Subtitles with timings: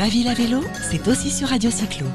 [0.00, 2.06] Ma ville à vélo, c'est aussi sur Radio Cyclo.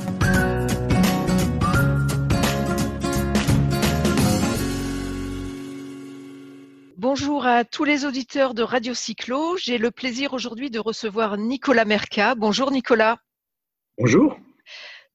[6.98, 9.56] Bonjour à tous les auditeurs de Radio Cyclo.
[9.58, 12.34] J'ai le plaisir aujourd'hui de recevoir Nicolas Merca.
[12.34, 13.20] Bonjour Nicolas.
[14.00, 14.36] Bonjour.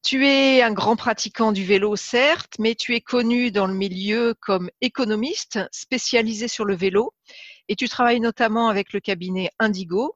[0.05, 4.35] Tu es un grand pratiquant du vélo, certes, mais tu es connu dans le milieu
[4.39, 7.15] comme économiste spécialisé sur le vélo
[7.67, 10.15] et tu travailles notamment avec le cabinet Indigo.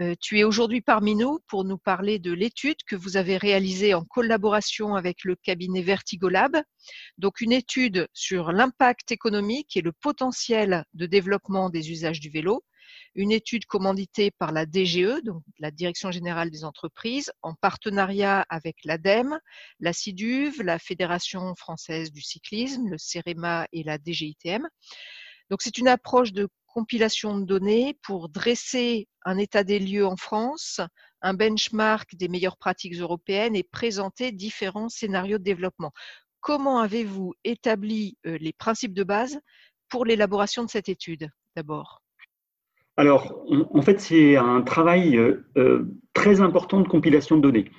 [0.00, 3.94] Euh, tu es aujourd'hui parmi nous pour nous parler de l'étude que vous avez réalisée
[3.94, 6.56] en collaboration avec le cabinet Vertigolab.
[7.18, 12.64] Donc une étude sur l'impact économique et le potentiel de développement des usages du vélo
[13.14, 18.76] une étude commanditée par la DGE, donc la Direction générale des entreprises, en partenariat avec
[18.84, 19.38] l'ADEME,
[19.80, 24.66] la CIDUV, la Fédération française du cyclisme, le CEREMA et la DGITM.
[25.50, 30.16] Donc c'est une approche de compilation de données pour dresser un état des lieux en
[30.16, 30.80] France,
[31.22, 35.92] un benchmark des meilleures pratiques européennes et présenter différents scénarios de développement.
[36.40, 39.38] Comment avez-vous établi euh, les principes de base
[39.88, 42.02] pour l'élaboration de cette étude d'abord?
[42.96, 47.70] Alors, en fait, c'est un travail euh, euh, très important de compilation de données.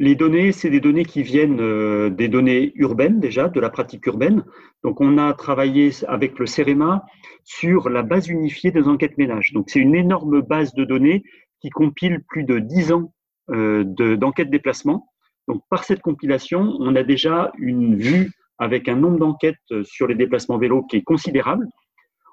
[0.00, 4.06] Les données, c'est des données qui viennent euh, des données urbaines déjà, de la pratique
[4.06, 4.44] urbaine.
[4.84, 7.04] Donc, on a travaillé avec le CEREMA
[7.44, 9.52] sur la base unifiée des enquêtes ménages.
[9.52, 11.24] Donc, c'est une énorme base de données
[11.60, 13.12] qui compile plus de 10 ans
[13.48, 15.08] d'enquêtes déplacement.
[15.48, 20.14] Donc, par cette compilation, on a déjà une vue avec un nombre d'enquêtes sur les
[20.14, 21.66] déplacements vélos qui est considérable.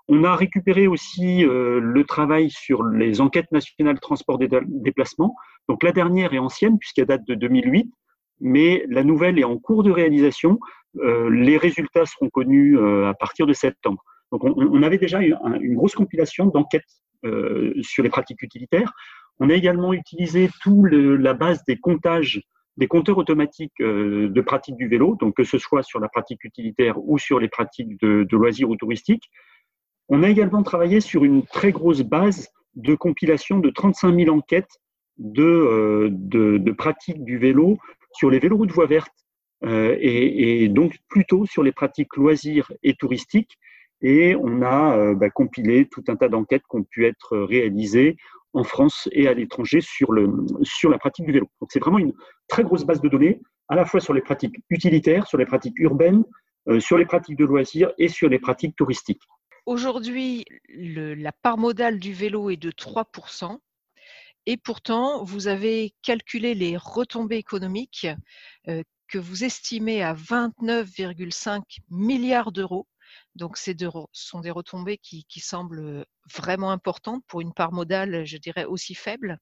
[0.07, 5.35] On a récupéré aussi euh, le travail sur les enquêtes nationales de transport des déplacements.
[5.69, 7.91] Donc la dernière est ancienne puisqu'elle date de 2008,
[8.41, 10.59] mais la nouvelle est en cours de réalisation.
[10.97, 14.03] Euh, les résultats seront connus euh, à partir de septembre.
[14.31, 16.83] Donc on, avait déjà une, une grosse compilation d'enquêtes
[17.81, 18.91] sur les pratiques utilitaires.
[19.39, 22.41] On a également utilisé toute la base des comptages
[22.77, 26.97] des compteurs automatiques de pratiques du vélo, donc que ce soit sur la pratique utilitaire
[26.97, 29.29] ou sur les pratiques de, de loisirs ou touristiques.
[30.09, 34.79] On a également travaillé sur une très grosse base de compilation de 35 000 enquêtes
[35.19, 37.77] euh, de, de, pratiques du vélo
[38.11, 39.13] sur les véloroutes voies vertes
[39.63, 43.57] euh, et, donc plutôt sur les pratiques loisirs et touristiques.
[44.01, 48.17] Et on a euh, bah, compilé tout un tas d'enquêtes qui ont pu être réalisées
[48.53, 50.09] en France et à l'étranger sur,
[50.63, 51.47] sur la pratique du vélo.
[51.61, 52.13] Donc c'est vraiment une
[52.47, 55.77] très grosse base de données, à la fois sur les pratiques utilitaires, sur les pratiques
[55.79, 56.23] urbaines,
[56.79, 59.21] sur les pratiques de loisirs et sur les pratiques touristiques.
[59.65, 63.59] Aujourd'hui, la part modale du vélo est de 3%.
[64.45, 68.07] Et pourtant, vous avez calculé les retombées économiques
[68.67, 72.87] euh, que vous estimez à 29,5 milliards d'euros
[73.35, 78.65] donc, deux sont des retombées qui, semblent vraiment importantes pour une part modale, je dirais,
[78.65, 79.37] aussi faible.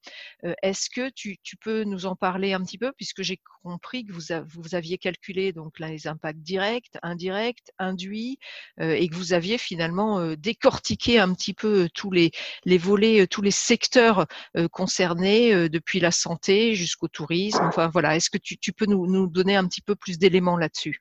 [0.62, 4.74] Est-ce que tu, peux nous en parler un petit peu, puisque j'ai compris que vous,
[4.74, 8.38] aviez calculé donc les impacts directs, indirects, induits,
[8.80, 12.32] et que vous aviez finalement décortiqué un petit peu tous les,
[12.66, 14.26] volets, tous les secteurs
[14.72, 17.62] concernés, depuis la santé jusqu'au tourisme.
[17.62, 21.00] Enfin voilà, est-ce que tu, peux nous donner un petit peu plus d'éléments là-dessus?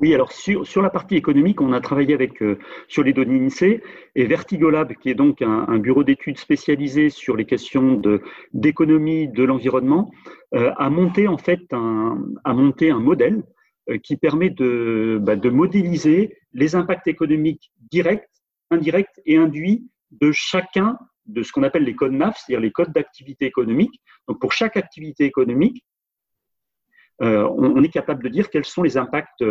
[0.00, 2.58] Oui, alors sur, la partie économique, on a travaillé avec euh,
[2.88, 3.82] sur les données INSEE
[4.14, 8.00] et Vertigolab, qui est donc un, bureau d'études spécialisé sur les questions
[8.54, 10.10] d'économie de, l'environnement,
[10.54, 13.42] euh, a monté en fait un, a monté un modèle
[13.90, 18.30] euh, qui permet de, bah, de modéliser les impacts économiques directs,
[18.70, 22.92] indirects et induits de chacun de ce qu'on appelle les codes NAF, c'est-à-dire les codes
[22.92, 24.00] d'activité économique.
[24.26, 25.84] Donc pour chaque activité économique,
[27.20, 27.26] on,
[27.76, 29.44] on, est capable de dire quels sont les impacts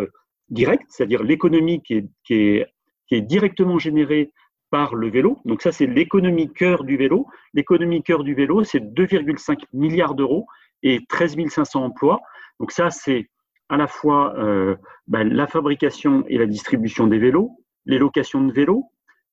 [0.48, 2.66] direct, c'est-à-dire l'économie qui est,
[3.10, 4.32] directement générée
[4.70, 5.38] par le vélo.
[5.44, 7.26] Donc ça, c'est l'économie cœur du vélo.
[7.52, 10.46] L'économie cœur du vélo, c'est 2,5 milliards d'euros
[10.82, 12.20] et 13 500 emplois.
[12.58, 13.28] Donc ça, c'est
[13.68, 14.76] à la fois euh,
[15.06, 17.50] ben, la fabrication et la distribution des vélos,
[17.86, 18.90] les locations de vélos,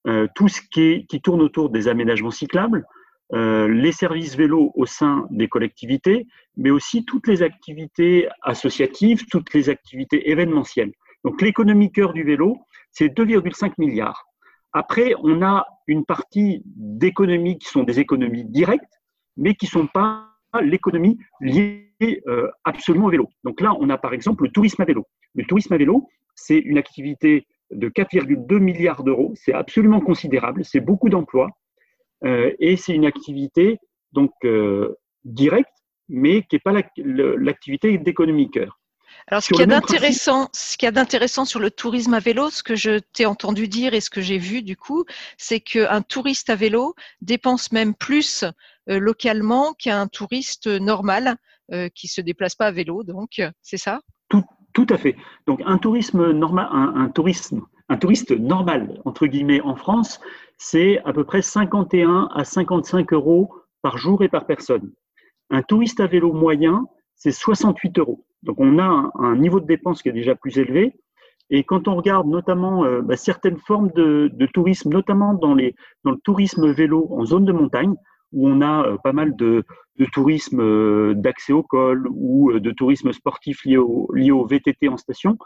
[0.07, 2.85] euh, tout ce qui, tourne autour des aménagements cyclables,
[3.33, 6.25] euh, les services vélos au sein des collectivités,
[6.55, 10.93] mais aussi toutes les activités associatives, toutes les activités événementielles.
[11.23, 12.57] Donc l'économie cœur du vélo,
[12.91, 14.25] c'est 2,5 milliards.
[14.73, 19.01] Après, on a une partie d'économies qui sont des économies directes,
[19.35, 20.27] mais qui ne sont pas
[20.61, 21.91] l'économie liée
[22.27, 23.29] euh, absolument au vélo.
[23.43, 25.05] Donc là, on a par exemple le tourisme à vélo.
[25.35, 29.33] Le tourisme à vélo, c'est une activité de 4,2 milliards d'euros.
[29.35, 30.65] C'est absolument considérable.
[30.65, 31.49] C'est beaucoup d'emplois.
[32.25, 33.77] Euh, et c'est une activité
[34.11, 35.71] donc euh, directe,
[36.09, 38.78] mais qui n'est pas l'activité d'économie cœur.
[39.31, 42.19] Alors, ce qu'il y a d'intéressant, ce qu'il y a d'intéressant sur le tourisme à
[42.19, 45.05] vélo, ce que je t'ai entendu dire et ce que j'ai vu du coup,
[45.37, 48.43] c'est qu'un touriste à vélo dépense même plus
[48.87, 51.35] localement qu'un touriste normal
[51.93, 53.03] qui se déplace pas à vélo.
[53.03, 54.01] Donc, c'est ça?
[54.29, 54.43] Tout,
[54.73, 55.15] tout, à fait.
[55.45, 60.19] Donc, un tourisme normal, un, tourisme, un touriste normal entre guillemets en France,
[60.57, 63.53] c'est à peu près 51 à 55 euros
[63.83, 64.91] par jour et par personne.
[65.51, 66.85] Un touriste à vélo moyen,
[67.15, 68.25] c'est 68 euros.
[68.43, 70.93] Donc on a un, niveau de dépense qui est déjà plus élevé.
[71.49, 75.73] Et quand on regarde notamment euh, bah, certaines formes de, tourisme, notamment dans, le
[76.23, 77.95] tourisme vélo en zone de montagne,
[78.31, 79.65] où on a euh, pas mal de,
[80.13, 85.37] tourisme euh, d'accès au col ou de tourisme sportif lié au, lié VTT en station,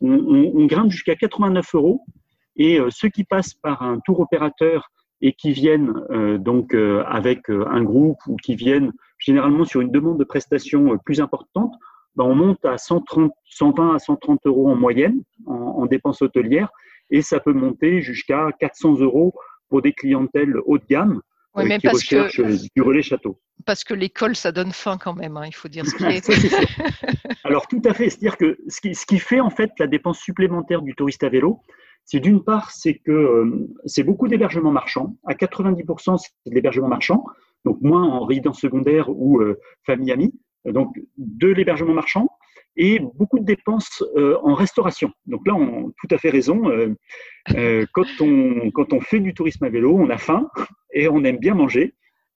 [0.00, 2.04] on, on, on grimpe jusqu'à 89 euros.
[2.56, 4.90] Et ceux qui passent par un tour opérateur
[5.20, 5.92] et qui viennent
[6.40, 11.72] donc avec un groupe ou qui viennent généralement sur une demande de prestation plus importante,
[12.18, 16.68] ben, on monte à 130, 120 à 130 euros en moyenne en, dépenses hôtelières
[17.10, 19.34] et ça peut monter jusqu'à 400 euros
[19.68, 21.22] pour des clientèles haut de gamme
[21.56, 23.40] euh, qui recherchent euh, du relais château.
[23.64, 26.28] Parce que l'école, ça donne faim quand même, hein, il faut dire ce qui est.
[27.44, 30.18] Alors tout à fait, c'est-à-dire que ce qui, ce qui, fait en fait la dépense
[30.18, 31.60] supplémentaire du touriste à vélo,
[32.04, 35.14] c'est d'une part, c'est que euh, c'est beaucoup d'hébergements marchands.
[35.24, 37.24] À 90%, c'est de l'hébergement marchand,
[37.64, 39.40] donc moins en résidence secondaire ou
[39.86, 40.34] famille amie
[40.72, 42.28] donc de l'hébergement marchand
[42.78, 45.10] et beaucoup de dépenses euh, en restauration.
[45.26, 46.70] Donc là, on tout à fait raison.
[46.70, 46.94] Euh,
[47.56, 50.48] euh, quand, on, fait du tourisme à vélo, on a faim
[50.92, 51.94] et on aime bien manger.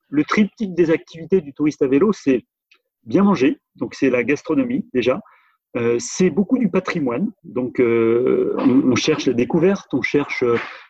[0.09, 2.45] Le triptyque des activités du touriste à vélo, c'est
[3.05, 5.21] bien manger, donc c'est la gastronomie déjà.
[5.99, 10.45] c'est beaucoup du patrimoine, donc on, on, cherche la découverte, on cherche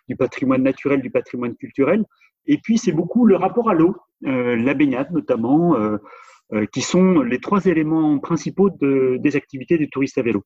[0.09, 2.05] du patrimoine naturel, du patrimoine culturel,
[2.47, 5.99] et puis c'est beaucoup le rapport à l'eau, la baignade notamment, euh,
[6.73, 10.45] qui sont les trois éléments principaux de, des activités du touriste à vélo.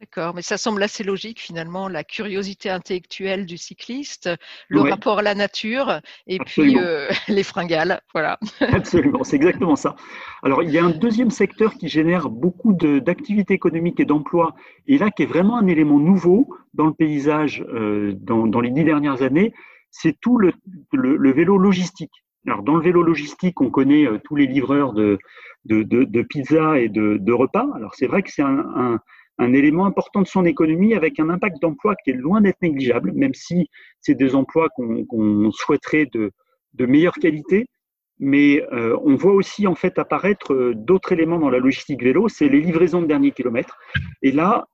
[0.00, 4.30] D'accord, mais ça semble assez logique finalement, la curiosité intellectuelle du cycliste,
[4.68, 8.38] le rapport à la nature et puis euh, les fringales, voilà.
[8.60, 9.96] Absolument, c'est exactement ça.
[10.42, 14.54] Alors il y a un deuxième secteur qui génère beaucoup d'activités économiques et d'emplois
[14.86, 18.70] et là qui est vraiment un élément nouveau dans le paysage euh, dans, dans, les
[18.70, 19.52] dix dernières années,
[19.90, 20.54] c'est tout le,
[20.92, 22.24] le, le vélo logistique.
[22.46, 25.18] Alors, dans le vélo logistique, on connaît euh, tous les livreurs de,
[25.66, 27.68] de, de, pizza et de, de, repas.
[27.74, 28.98] Alors, c'est vrai que c'est un,
[29.38, 33.12] un, élément important de son économie avec un impact d'emploi qui est loin d'être négligeable,
[33.12, 33.68] même si
[34.00, 36.30] c'est des emplois qu'on souhaiterait de,
[36.74, 37.66] de meilleure qualité.
[38.18, 42.28] Mais euh, on voit aussi en fait apparaître euh, d'autres éléments dans la logistique vélo,
[42.28, 43.78] c'est les livraisons de dernier kilomètre.
[44.22, 44.66] Et là,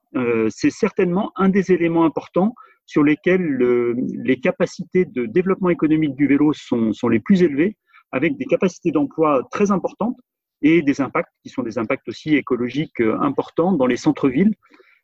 [0.48, 2.54] c'est certainement un des éléments importants
[2.86, 3.58] sur lesquels
[3.98, 7.76] les capacités de développement économique du vélo sont, sont les plus élevées,
[8.12, 10.16] avec des capacités d'emploi très importantes
[10.62, 14.54] et des impacts qui sont des impacts aussi écologiques euh, importants dans les centres-villes.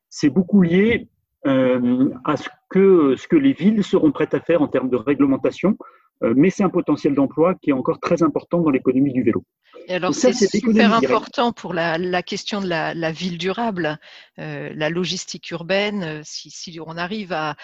[0.08, 1.08] C'est beaucoup lié
[1.46, 4.96] euh, à ce que, ce que les villes seront prêtes à faire en termes de
[4.96, 5.76] réglementation,
[6.36, 9.44] mais c'est un potentiel d'emploi qui est encore très important dans l'économie du vélo.
[9.88, 13.98] Et alors c'est super important pour la, la, question de la, la ville durable,
[14.38, 16.02] euh, la logistique urbaine.
[16.02, 17.56] Euh, si, si on arrive à,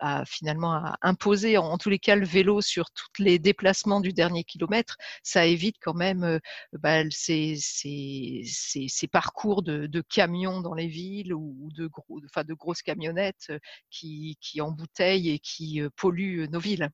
[0.00, 4.12] à, finalement à imposer en, tous les cas le vélo sur tous les déplacements du
[4.12, 6.38] dernier kilomètre, ça évite quand même euh,
[6.72, 12.20] bah, ces, ces, ces, ces, parcours de, de, camions dans les villes ou de, gros,
[12.24, 13.52] enfin, de grosses camionnettes
[13.90, 16.90] qui, qui embouteillent et qui polluent nos villes.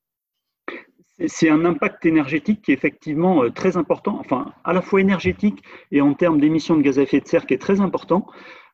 [1.29, 5.63] C'est un impact énergétique qui est effectivement euh, très important, enfin à la fois énergétique
[5.93, 8.27] et en termes d'émissions de gaz à effet de serre qui est très important,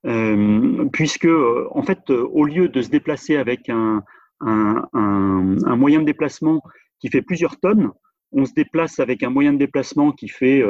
[0.07, 4.03] euh, puisque euh, en fait au lieu de se déplacer avec un,
[4.41, 6.63] moyen de déplacement
[6.99, 7.91] qui fait plusieurs tonnes,
[8.33, 10.63] on se déplace avec un moyen de déplacement qui fait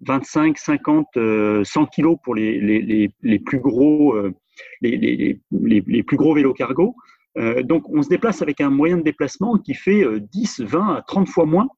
[0.00, 1.06] 25, 50,
[1.62, 3.10] 100 kilos pour les,
[3.44, 4.16] plus gros
[4.80, 6.96] les, plus gros vélos cargo.
[7.38, 10.94] Euh, donc, on se déplace avec un moyen de déplacement qui fait 10, euh, 20
[10.96, 11.68] à 30 fois moins.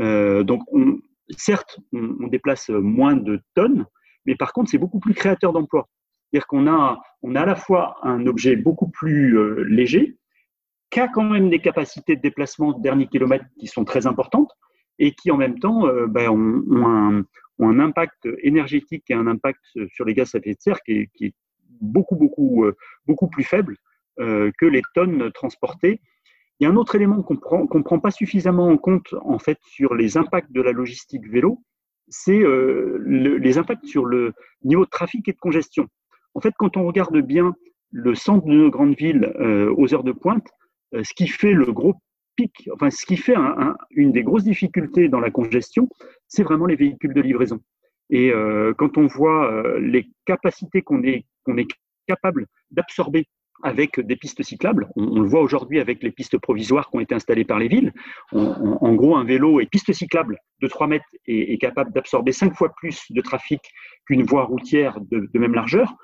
[0.00, 0.98] Euh, donc, on,
[1.36, 3.86] certes, on, déplace moins de tonnes,
[4.26, 5.88] mais par contre, c'est beaucoup plus créateur d'emplois.
[6.30, 10.16] C'est-à-dire qu'on a, on a à la fois un objet beaucoup plus léger,
[10.90, 14.50] qui a quand même des capacités de déplacement de dernier kilomètre qui sont très importantes,
[14.98, 17.24] et qui en même temps ben, ont,
[17.58, 21.34] un, impact énergétique et un impact sur les gaz à effet de serre qui est,
[21.80, 22.66] beaucoup, beaucoup,
[23.06, 23.76] beaucoup plus faible
[24.18, 26.00] que les tonnes transportées.
[26.60, 29.38] Il y a un autre élément qu'on prend, qu'on prend pas suffisamment en compte en
[29.38, 31.62] fait sur les impacts de la logistique vélo,
[32.08, 32.98] c'est euh,
[33.38, 35.86] les impacts sur le niveau de trafic et de congestion.
[36.34, 37.54] En fait, quand on regarde bien
[37.92, 40.46] le centre de nos grandes villes euh, aux heures de pointe,
[40.92, 41.94] ce qui fait le gros
[42.34, 43.36] pic, enfin ce qui fait
[43.92, 45.88] une des grosses difficultés dans la congestion,
[46.26, 47.60] c'est vraiment les véhicules de livraison.
[48.10, 48.32] Et
[48.76, 51.68] quand on voit les capacités qu'on est, qu'on est
[52.08, 53.28] capable d'absorber
[53.62, 54.88] avec des pistes cyclables.
[54.96, 57.92] On, le voit aujourd'hui avec les pistes provisoires qui ont été installées par les villes.
[58.32, 62.72] en gros, un vélo et piste cyclable de 3 mètres est, capable d'absorber 5 fois
[62.76, 63.60] plus de trafic
[64.06, 65.94] qu'une voie routière de, même largeur.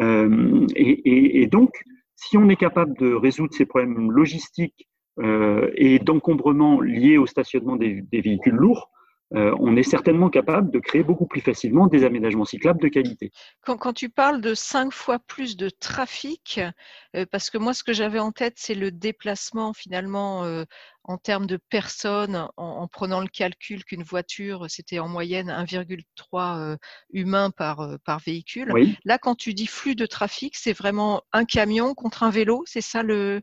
[0.00, 1.70] Euh, et, donc,
[2.16, 4.88] si on est capable de résoudre ces problèmes logistiques
[5.20, 8.90] euh, et d'encombrement liés au stationnement des véhicules lourds,
[9.34, 13.32] euh, on est certainement capable de créer beaucoup plus facilement des aménagements cyclables de qualité.
[13.62, 16.60] Quand, tu parles de cinq fois plus de trafic,
[17.16, 20.64] euh, parce que moi ce que j'avais en tête c'est le déplacement finalement euh,
[21.02, 26.76] en termes de personnes, en, prenant le calcul qu'une voiture c'était en moyenne 1,3
[27.12, 28.72] humains par, par véhicule.
[29.04, 32.80] Là quand tu dis flux de trafic, c'est vraiment un camion contre un vélo, c'est
[32.80, 33.42] ça le,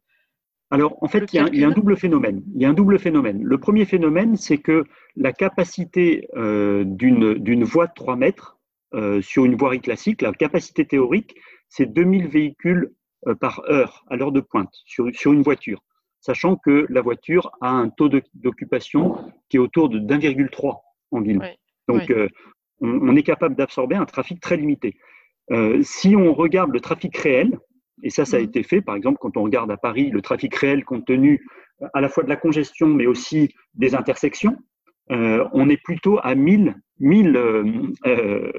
[0.71, 2.41] alors, en fait, il y, a, un double phénomène.
[2.55, 3.43] Il y a un double phénomène.
[3.43, 4.85] Le premier phénomène, c'est que
[5.17, 8.57] la capacité euh, d'une voie de 3 mètres
[8.93, 11.35] euh, sur une voirie classique, la capacité théorique,
[11.67, 12.93] c'est 2000 véhicules
[13.27, 15.83] euh, par heure à l'heure de pointe sur, une voiture,
[16.21, 20.79] sachant que la voiture a un taux d'occupation qui est autour de 1,3
[21.11, 21.41] en ville.
[21.89, 22.13] Donc,
[22.79, 24.95] on, est capable d'absorber un trafic très limité.
[25.81, 27.59] si on regarde le trafic réel,
[28.03, 28.43] et ça, ça a mmh.
[28.43, 31.45] été fait, par exemple, quand on regarde à Paris le trafic réel compte tenu
[31.81, 34.57] euh, à la fois de la congestion, mais aussi des intersections.
[35.11, 38.51] Euh, on est plutôt à 1000, 1000, euh,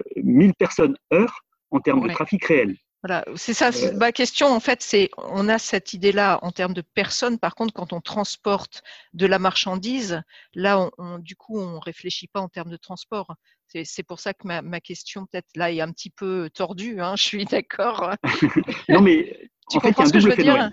[0.59, 2.77] personnes heure en termes de trafic réel.
[3.02, 3.71] Voilà, c'est ça.
[3.97, 7.37] Ma question, en fait, c'est on a cette idée-là en termes de personnes.
[7.37, 8.82] Par contre, quand on transporte
[9.12, 10.23] de la marchandise,
[10.54, 13.35] là, on, du coup, on réfléchit pas en termes de transport.
[13.66, 17.00] C'est pour ça que ma, question, peut-être là, est un petit peu tordue.
[17.00, 18.14] Hein, je suis d'accord.
[18.88, 20.73] non, mais en fait, il y a un double phénomène.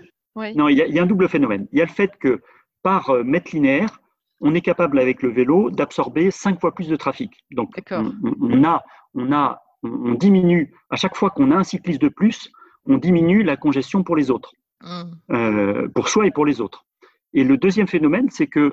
[0.54, 1.66] Non, il y, a, un double phénomène.
[1.72, 2.40] Il y a le fait que
[2.82, 3.98] par euh, mètre linéaire,
[4.40, 7.32] on est capable avec le vélo d'absorber cinq fois plus de trafic.
[7.50, 8.82] Donc, on, a,
[9.14, 12.50] on a on, diminue, à chaque fois qu'on a un cycliste de plus,
[12.86, 15.02] on diminue la congestion pour les autres, mmh.
[15.32, 16.86] euh, pour soi et pour les autres.
[17.32, 18.72] Et le deuxième phénomène, c'est que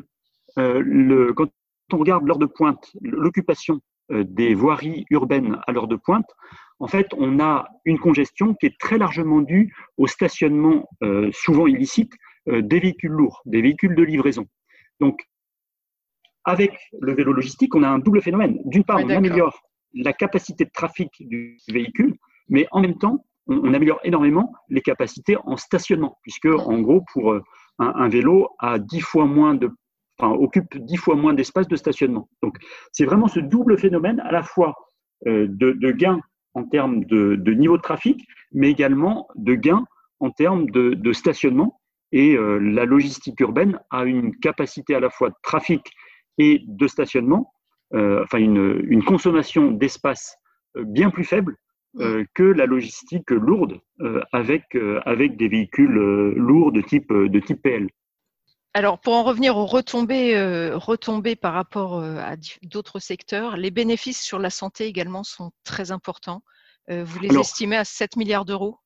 [0.58, 1.48] euh, le, quand
[1.94, 3.80] on regarde l'heure de pointe, l'occupation
[4.12, 6.30] euh, des voiries urbaines à l'heure de pointe,
[6.80, 10.88] en fait, on a une congestion qui est très largement due au stationnement
[11.34, 12.14] souvent illicite
[12.46, 14.46] des véhicules lourds, des véhicules de livraison.
[15.00, 15.20] Donc,
[16.46, 18.60] avec le vélo logistique, on a un double phénomène.
[18.66, 19.60] D'une part, on améliore
[19.94, 22.16] la capacité de trafic du véhicule,
[22.50, 27.32] mais en même temps, on, améliore énormément les capacités en stationnement, puisque en gros, pour
[27.34, 27.44] euh,
[27.80, 29.72] un, vélo a dix fois moins de,
[30.20, 32.30] enfin, occupe dix fois moins d'espace de stationnement.
[32.42, 32.58] Donc,
[32.92, 34.76] c'est vraiment ce double phénomène à la fois
[35.28, 36.20] euh, de, de gain
[36.58, 39.86] en termes de, niveau de trafic, mais également de gain
[40.20, 41.80] en termes de, stationnement.
[42.12, 45.82] Et euh, la logistique urbaine a une capacité à la fois de trafic
[46.38, 47.54] et de stationnement
[47.94, 50.38] enfin une, consommation d'espace
[50.76, 51.56] euh, bien plus faible
[52.00, 53.80] euh, que la logistique lourde
[54.32, 54.64] avec,
[55.06, 55.94] avec des véhicules
[56.36, 57.88] lourds de type, de type PL.
[58.74, 60.40] Alors, pour en revenir aux retombées,
[60.76, 66.44] retombées par rapport à d'autres secteurs, les bénéfices sur la santé également sont très importants.
[66.88, 68.78] vous les estimez à 7 milliards d'euros?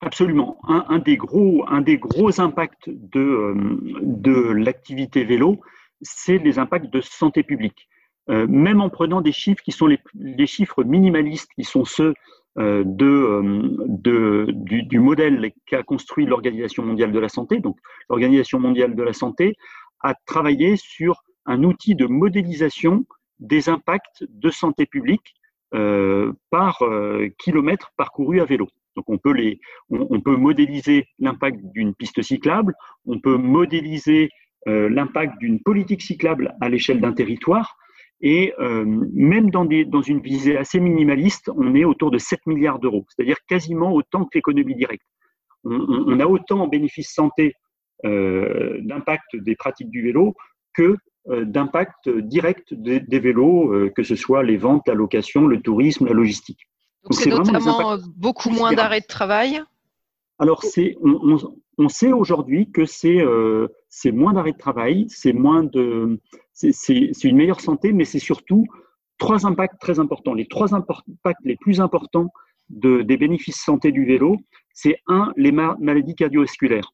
[0.00, 0.58] Absolument.
[0.66, 3.54] Un, des gros, un des gros impacts de,
[4.02, 5.60] de l'activité vélo,
[6.00, 7.86] c'est les impacts de santé publique.
[8.30, 12.14] Euh, même en prenant des chiffres qui sont les, chiffres minimalistes, qui sont ceux
[12.58, 17.58] euh, euh, du, modèle qu'a construit l'Organisation mondiale de la santé.
[17.58, 17.76] Donc,
[18.08, 19.56] l'Organisation mondiale de la santé
[20.00, 23.04] a travaillé sur un outil de modélisation
[23.40, 25.34] des impacts de santé publique
[26.50, 26.82] par
[27.38, 28.66] kilomètre parcouru à vélo.
[28.96, 29.34] Donc on peut,
[29.88, 32.74] on peut modéliser l'impact d'une piste cyclable,
[33.06, 34.30] on peut modéliser
[34.66, 37.76] l'impact d'une politique cyclable à l'échelle d'un territoire,
[38.20, 42.46] et euh, même dans, des, dans une visée assez minimaliste, on est autour de 7
[42.46, 45.04] milliards d'euros, c'est-à-dire quasiment autant que l'économie directe.
[45.64, 47.54] On, a autant en bénéfice santé
[48.06, 50.34] euh, d'impact des pratiques du vélo
[50.74, 50.96] que
[51.28, 56.06] euh, d'impact direct des, des vélos, que ce soit les ventes, la location, le tourisme,
[56.06, 56.60] la logistique.
[57.04, 59.62] Donc c'est notamment beaucoup moins d'arrêts de travail?
[60.40, 61.36] Alors, c'est, on,
[61.76, 63.68] on, sait aujourd'hui que c'est, euh,
[64.06, 66.18] moins d'arrêt de travail, c'est moins de,
[66.72, 68.66] c'est une meilleure santé, mais c'est surtout
[69.18, 70.34] trois impacts très importants.
[70.34, 72.28] Les trois impacts les plus importants
[72.68, 74.38] de, des bénéfices santé du vélo,
[74.72, 76.92] c'est un, les maladies cardiovasculaires.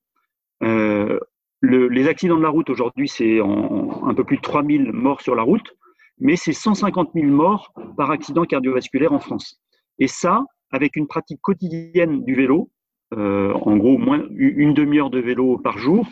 [0.63, 1.19] Euh,
[1.63, 5.43] les accidents de la route aujourd'hui, c'est un peu plus de 3000 morts sur la
[5.43, 5.77] route,
[6.19, 9.61] mais c'est 150 000 morts par accident cardiovasculaire en France.
[9.99, 12.71] Et ça, avec une pratique quotidienne du vélo,
[13.15, 16.07] euh, en gros moins une demi-heure de vélo par jour,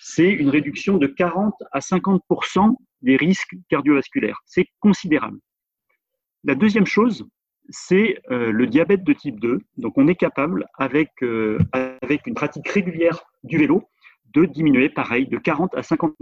[0.00, 2.22] c'est une réduction de 40 à 50
[3.02, 4.40] des risques cardiovasculaires.
[4.44, 5.38] C'est considérable.
[6.44, 7.26] La deuxième chose,
[7.68, 9.60] c'est euh, le diabète de type 2.
[9.76, 13.88] Donc on est capable, avec, euh, avec une pratique régulière du vélo,
[14.34, 16.14] de diminuer, pareil, de 40 à 50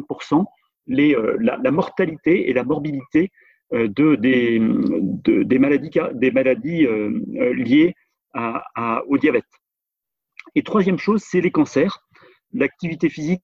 [0.86, 3.30] les, la, mortalité et la morbidité
[3.70, 4.58] de, des,
[5.44, 6.86] des maladies, des maladies
[7.36, 7.94] liées
[8.34, 9.44] au diabète.
[10.54, 12.00] Et troisième chose, c'est les cancers.
[12.52, 13.42] L'activité physique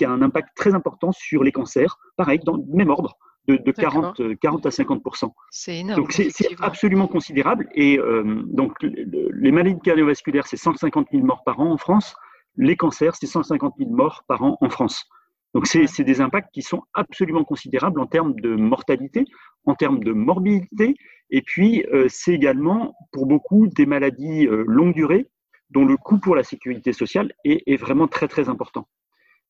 [0.00, 3.16] a un impact très important sur les cancers, pareil, dans le même ordre,
[3.46, 6.02] de, 40, 40, à 50% C'est énorme.
[6.02, 6.30] Donc c'est
[6.60, 7.68] absolument considérable.
[7.74, 12.14] Et euh, donc les maladies cardiovasculaires, c'est 150 000 morts par an en France.
[12.56, 15.06] Les cancers, c'est 150 000 morts par an en France.
[15.54, 19.24] Donc c'est des impacts qui sont absolument considérables en termes de mortalité,
[19.64, 20.94] en termes de morbidité,
[21.30, 25.30] et puis euh, c'est également pour beaucoup des maladies euh, longue durée
[25.70, 28.88] dont le coût pour la sécurité sociale est, est vraiment très très important.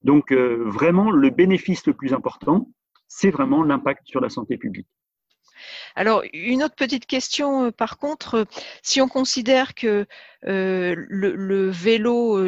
[0.03, 2.69] Donc euh, vraiment, le bénéfice le plus important,
[3.09, 4.87] c'est vraiment l'impact sur la santé publique.
[5.97, 8.45] Alors, une autre petite question, euh, par contre, euh,
[8.83, 10.07] si on considère que
[10.43, 12.39] le, vélo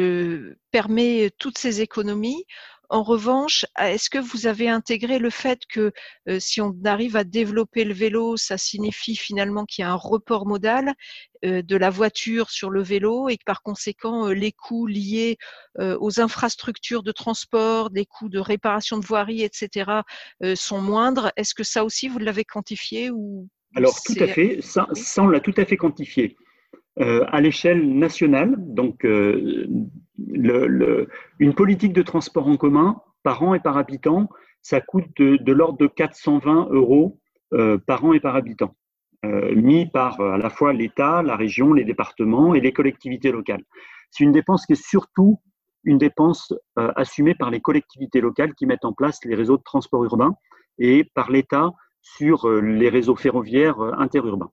[0.71, 2.45] permet toutes ces économies,
[2.91, 5.93] en revanche, est-ce que vous avez intégré le fait que
[6.27, 9.95] euh, si on arrive à développer le vélo, ça signifie finalement qu'il y a un
[9.95, 10.93] report modal
[11.45, 15.37] euh, de la voiture sur le vélo et que par conséquent, euh, les coûts liés
[15.79, 20.01] aux infrastructures de transport, des coûts de réparation de voirie, etc.,
[20.53, 21.31] sont moindres?
[21.37, 24.59] Est-ce que ça aussi, vous l'avez quantifié ou Alors, tout à fait.
[24.61, 26.35] Ça, ça on l'a tout à fait quantifié.
[26.97, 28.53] À l'échelle nationale.
[28.57, 29.05] Donc,
[30.29, 31.05] euh,
[31.39, 34.29] une politique de transport en commun par an et par habitant,
[34.61, 37.19] ça coûte de, l'ordre de 420 euros
[37.53, 38.75] euh, par an et par habitant,
[39.55, 43.63] mis par à la fois l'État, la région, les départements et les collectivités locales.
[44.09, 45.39] C'est une dépense qui est surtout
[45.83, 50.03] une dépense assumée par les collectivités locales qui mettent en place les réseaux de transport
[50.03, 50.35] urbain
[50.77, 54.51] et par l'État sur les réseaux ferroviaires interurbains.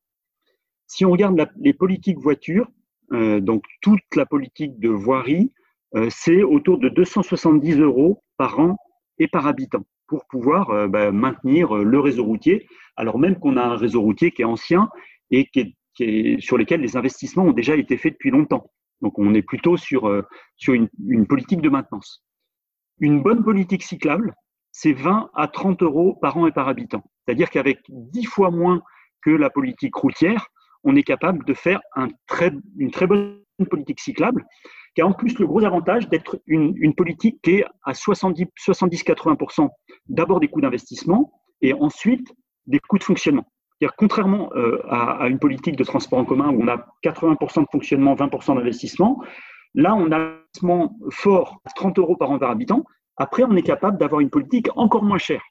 [0.89, 2.78] Si on regarde les politiques voitures, euh,
[3.11, 5.53] donc toute la politique de voirie,
[5.95, 8.77] euh, c'est autour de 270 euros par an
[9.19, 13.63] et par habitant pour pouvoir euh, bah, maintenir le réseau routier, alors même qu'on a
[13.63, 14.89] un réseau routier qui est ancien
[15.31, 18.71] et qui est, sur lequel les investissements ont déjà été faits depuis longtemps.
[19.01, 20.25] Donc on est plutôt sur,
[20.57, 22.25] sur une, une politique de maintenance.
[23.01, 24.35] Une bonne politique cyclable,
[24.71, 27.03] c'est 20 à 30 euros par an et par habitant.
[27.25, 28.83] C'est-à-dire qu'avec 10 fois moins
[29.23, 30.49] que la politique routière,
[30.89, 31.81] on est capable de faire
[32.79, 34.47] une très bonne politique cyclable,
[34.95, 39.69] qui a en plus le gros avantage d'être une, politique qui est à 70-80%
[40.09, 42.33] d'abord des coûts d'investissement et ensuite
[42.67, 43.47] des coûts de fonctionnement.
[43.99, 48.15] Contrairement euh, à, une politique de transport en commun où on a 80% de fonctionnement,
[48.15, 49.23] 20% d'investissement,
[49.75, 52.85] là on a un investissement fort, 30 euros par an par habitant.
[53.19, 55.43] Après, on est capable d'avoir une politique encore moins chère.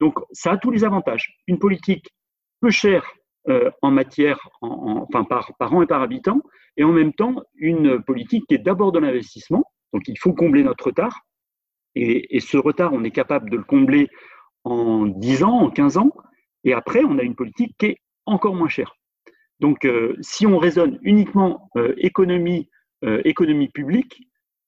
[0.00, 1.32] Donc, ça a tous les avantages.
[1.46, 2.08] Une politique
[2.60, 3.04] peu chère
[3.50, 6.40] euh, en matière, enfin par, par an et par habitant,
[6.78, 9.64] et en même temps une politique qui est d'abord de l'investissement.
[9.92, 11.20] Donc il faut combler notre retard,
[11.94, 14.08] et, ce retard, on est capable de le combler
[14.64, 16.10] en 10 ans, en 15 ans,
[16.64, 18.96] et après, on a une politique qui est encore moins chère.
[19.60, 22.70] Donc euh, si on raisonne uniquement euh, économie,
[23.02, 24.22] économie publique,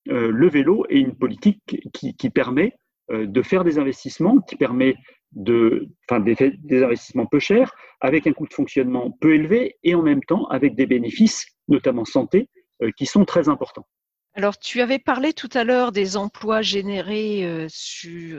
[0.04, 1.62] le vélo est une politique
[1.94, 2.74] qui, qui permet
[3.10, 4.94] de faire des investissements, qui permet
[5.36, 10.02] de, enfin, des, investissements peu chers, avec un coût de fonctionnement peu élevé et en
[10.02, 12.48] même temps avec des bénéfices, notamment santé,
[12.82, 13.86] euh, qui sont très importants.
[14.34, 17.68] Alors, tu avais parlé tout à l'heure des emplois générés euh,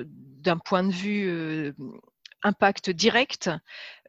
[0.06, 1.72] d'un point de vue euh,
[2.44, 3.50] impact direct.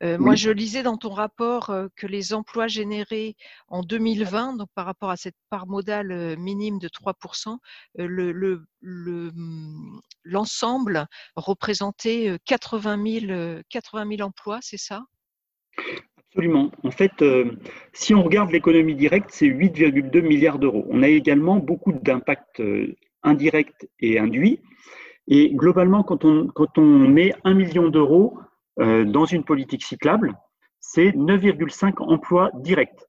[0.02, 3.36] Euh, moi, je lisais dans ton rapport euh, que les emplois générés
[3.68, 7.58] en 2020, donc par rapport à cette part modale euh, minime de 3%,
[7.96, 15.04] le, mmh, l'ensemble représentait 80 000, 80 000 emplois, c'est ça?
[16.28, 16.70] Absolument.
[16.84, 17.24] En fait,
[17.92, 20.86] si on regarde l'économie directe, c'est 8,2 milliards d'euros.
[20.90, 22.62] On a également beaucoup d'impacts
[23.22, 24.60] indirects et induits.
[25.28, 28.38] Et globalement, quand on, quand on met un million d'euros
[28.80, 30.34] euh, dans une politique cyclable,
[30.80, 33.04] c'est 9,5 emplois directs.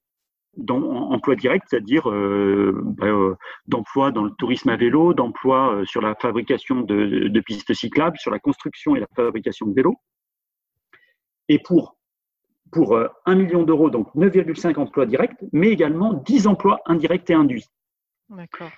[0.56, 5.84] Dans, emplois directs, c'est-à-dire euh, bah, euh, d'emplois dans le tourisme à vélo, d'emplois euh,
[5.86, 9.96] sur la fabrication de, de, pistes cyclables, sur la construction et la fabrication de vélos.
[11.48, 11.96] Et pour,
[12.72, 17.34] pour euh, 1 million d'euros, donc 9,5 emplois directs, mais également 10 emplois indirects et
[17.34, 17.66] induits.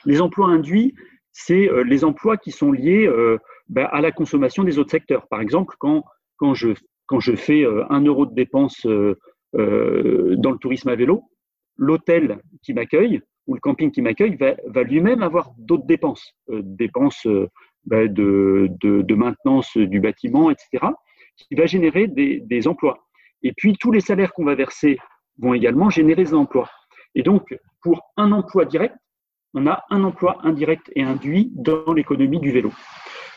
[0.04, 0.94] Les emplois induits,
[1.32, 5.26] c'est euh, les emplois qui sont liés euh, ben, à la consommation des autres secteurs.
[5.28, 6.04] Par exemple, quand,
[6.36, 6.68] quand, je,
[7.06, 8.86] quand je fais euh, un euro de dépenses
[9.54, 11.24] dans le tourisme à vélo,
[11.76, 17.26] l'hôtel qui m'accueille ou le camping qui m'accueille va, va lui-même avoir d'autres dépenses, dépenses
[17.84, 20.86] ben, de, de, de, maintenance du bâtiment, etc.,
[21.36, 23.04] qui va générer des, des emplois.
[23.42, 24.98] Et puis, tous les salaires qu'on va verser
[25.38, 26.70] vont également générer des emplois.
[27.14, 28.94] Et donc, pour un emploi direct,
[29.54, 32.72] on a un emploi indirect et induit dans l'économie du vélo.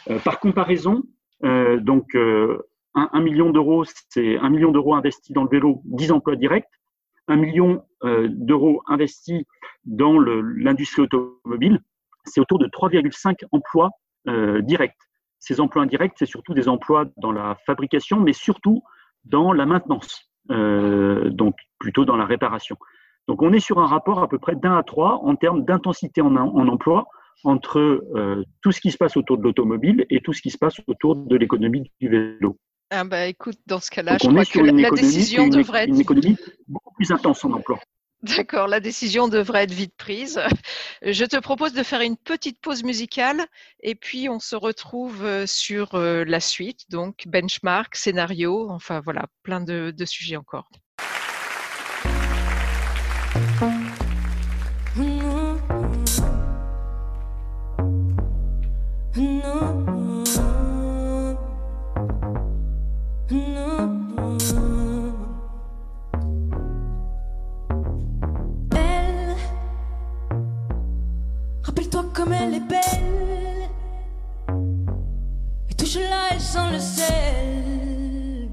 [0.09, 1.03] Euh, par comparaison,
[1.41, 2.15] donc,
[2.95, 6.65] un, million d'euros, c'est un million d'euros investis dans le vélo, 10 emplois directs.
[7.27, 9.43] Un million d'euros investis
[9.83, 11.81] dans l'industrie automobile,
[12.23, 13.91] c'est autour de 3,5 emplois
[14.61, 14.97] directs.
[15.39, 18.81] Ces emplois indirects, c'est surtout des emplois dans la fabrication, mais surtout
[19.25, 22.77] dans la maintenance, donc plutôt dans la réparation.
[23.27, 26.21] Donc on est sur un rapport à peu près d'un à trois en termes d'intensité
[26.21, 27.07] en, emploi
[27.43, 30.57] entre euh, tout ce qui se passe autour de l'automobile et tout ce qui se
[30.57, 32.57] passe autour de l'économie du vélo.
[32.91, 36.37] Ah bah écoute, dans ce cas-là, je crois que la, décision devrait être une économie
[36.67, 37.79] beaucoup plus intense en emploi.
[38.21, 40.39] D'accord, la décision devrait être vite prise.
[41.03, 43.45] Je te propose de faire une petite pause musicale
[43.81, 49.25] et puis on se retrouve euh, sur euh, la suite, donc benchmark, scénario, enfin voilà,
[49.43, 50.69] plein de sujets encore.
[72.15, 73.69] Comme elle est belle
[75.69, 78.49] Et touche-la, elle sent le sel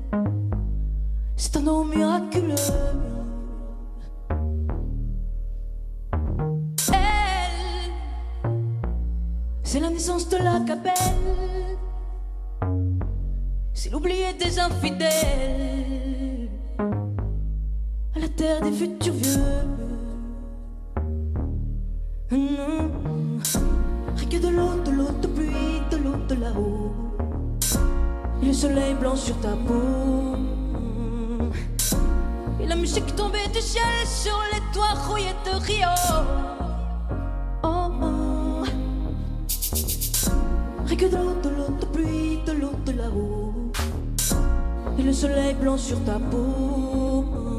[1.36, 2.56] C'est un nom miraculeux
[9.62, 10.92] C'est la naissance de la capelle.
[13.72, 16.50] C'est l'oublié des infidèles.
[18.14, 19.81] À la terre des futurs vieux.
[22.32, 26.92] Rien que de l'eau, de l'eau de pluie, de l'eau de là-haut.
[28.42, 30.36] Et le soleil blanc sur ta peau.
[32.60, 35.88] Et la musique tombée du ciel sur les toits rouillés de Rio.
[41.02, 43.52] que de l'eau, de l'eau de pluie, de l'eau de là-haut.
[44.98, 47.51] Et le soleil blanc sur ta peau.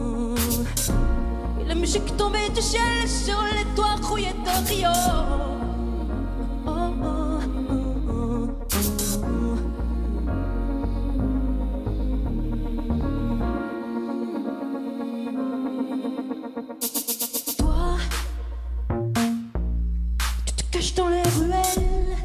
[1.84, 4.88] Et la musique tombée du ciel sur les toits rouillés de Rio.
[17.58, 17.98] Toi,
[20.46, 22.18] tu te caches dans les ruelles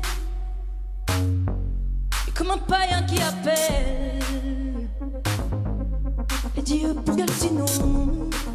[2.33, 4.23] comme un païen qui appelle
[6.57, 7.65] Et Dieu pour Galtino.
[7.67, 8.48] Elle,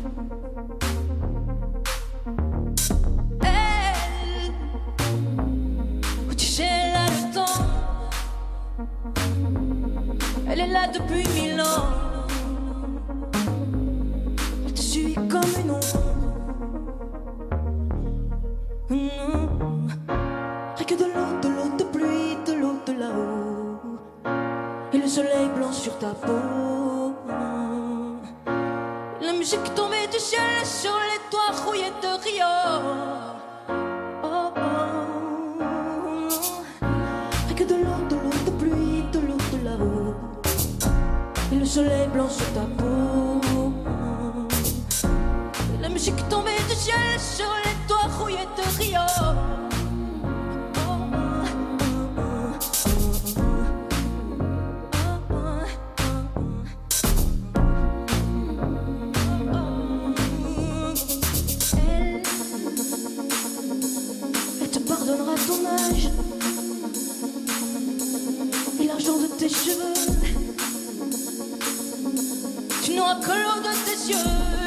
[10.74, 11.86] là depuis mille ans.
[14.66, 15.84] Elle te suit comme une ombre.
[20.76, 23.54] Rien que de l'eau, de l'eau de pluie, de l'eau de là-haut
[24.94, 27.14] et le soleil blanc sur ta peau.
[29.22, 29.74] La musique
[42.78, 43.42] peau.
[45.82, 47.20] la musique tombée du ciel
[72.86, 74.63] Je nous raccorde de tes yeux.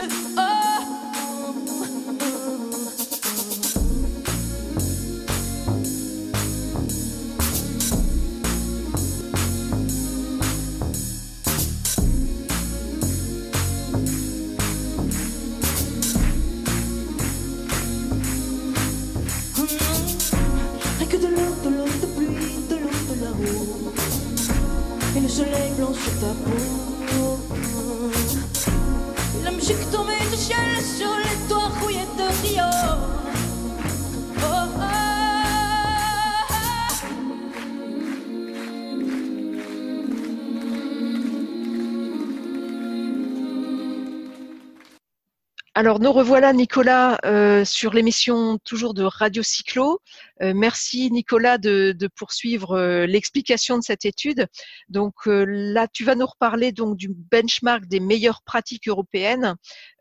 [45.79, 50.01] Alors nous revoilà Nicolas euh, sur l'émission toujours de Radio Cyclo.
[50.41, 54.47] Euh, merci Nicolas de, poursuivre euh, l'explication de cette étude.
[54.89, 59.55] Donc là tu vas nous reparler donc du benchmark des meilleures pratiques européennes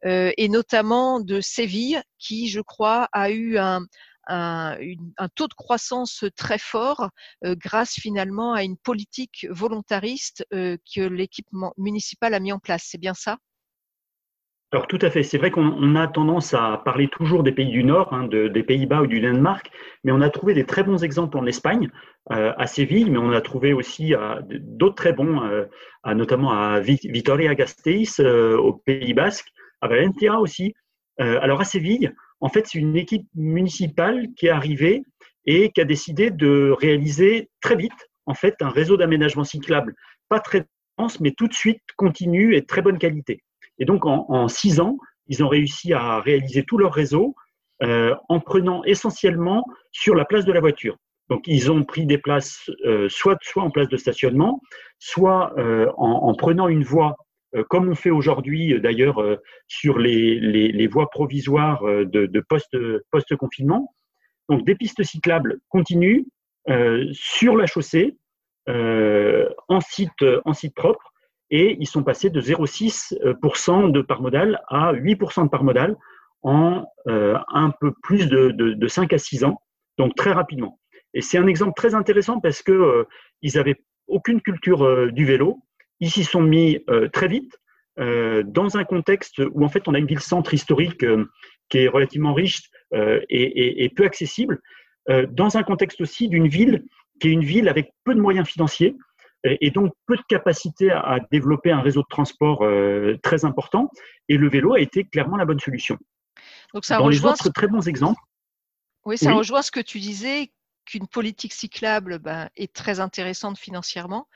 [0.05, 3.81] et notamment de Séville qui je crois a eu un,
[4.27, 4.77] un,
[5.35, 7.09] taux de croissance très fort
[7.43, 12.88] grâce finalement à une politique volontariste que l'équipe municipale a mis en place.
[12.89, 13.39] C'est bien ça?
[14.75, 17.69] Alors tout à fait, c'est vrai qu'on on a tendance à parler toujours des pays
[17.69, 19.71] du Nord, hein, de- des Pays-Bas ou du Danemark,
[20.03, 21.89] mais on a trouvé des très bons exemples en Espagne,
[22.33, 25.63] euh, à Séville, mais on a trouvé aussi euh, d'autres très bons, euh,
[26.13, 29.47] notamment à Vi- Vitoria-Gasteiz, au Pays Basque,
[29.79, 30.73] à Valencia aussi.
[31.19, 35.03] Alors à Séville, en fait, c'est une équipe municipale qui est arrivée
[35.45, 39.95] et qui a décidé de réaliser très vite, en fait, un réseau d'aménagement cyclable,
[40.27, 40.65] pas très
[40.99, 43.41] dense, mais tout de suite continu et de très bonne qualité.
[43.79, 47.35] Et donc, en, en six ans, ils ont réussi à réaliser tout leur réseau
[47.83, 50.97] euh, en prenant essentiellement sur la place de la voiture.
[51.29, 54.61] Donc, ils ont pris des places euh, soit, soit en place de stationnement,
[54.99, 57.15] soit euh, en, en prenant une voie,
[57.55, 62.27] euh, comme on fait aujourd'hui euh, d'ailleurs euh, sur les, les, les voies provisoires de,
[62.27, 62.77] de post-
[63.11, 63.93] post-confinement.
[64.49, 66.27] Donc, des pistes cyclables continues
[67.11, 68.17] sur la chaussée,
[68.67, 71.13] en, site, en site propre,
[71.49, 75.95] et ils sont passés de 0,6% de par modal à 8% de par modal
[76.41, 79.62] en euh, un peu plus de, de, de, 5 à 6 ans,
[79.97, 80.79] donc très rapidement.
[81.13, 83.03] Et c'est un exemple très intéressant parce que euh,
[83.41, 83.75] ils avaient
[84.08, 85.60] aucune culture euh, du vélo,
[85.99, 86.79] ils s'y sont mis
[87.13, 87.58] très vite
[87.97, 91.05] dans un contexte où en fait on a une ville-centre historique
[91.69, 94.60] qui est relativement riche et, peu accessible,
[95.29, 96.84] dans un contexte aussi d'une ville
[97.21, 98.97] qui est une ville avec peu de moyens financiers
[99.62, 103.89] et donc peu de capacité à, développer un réseau de transport euh, très important.
[104.29, 105.97] Et le vélo a été clairement la bonne solution.
[106.73, 108.19] Donc ça Dans les rejoint autres ce- très bons exemples,
[109.05, 109.38] Oui, ça Oui.
[109.38, 110.51] rejoint ce que tu disais,
[110.86, 114.27] qu'une politique cyclable ben, est très intéressante financièrement.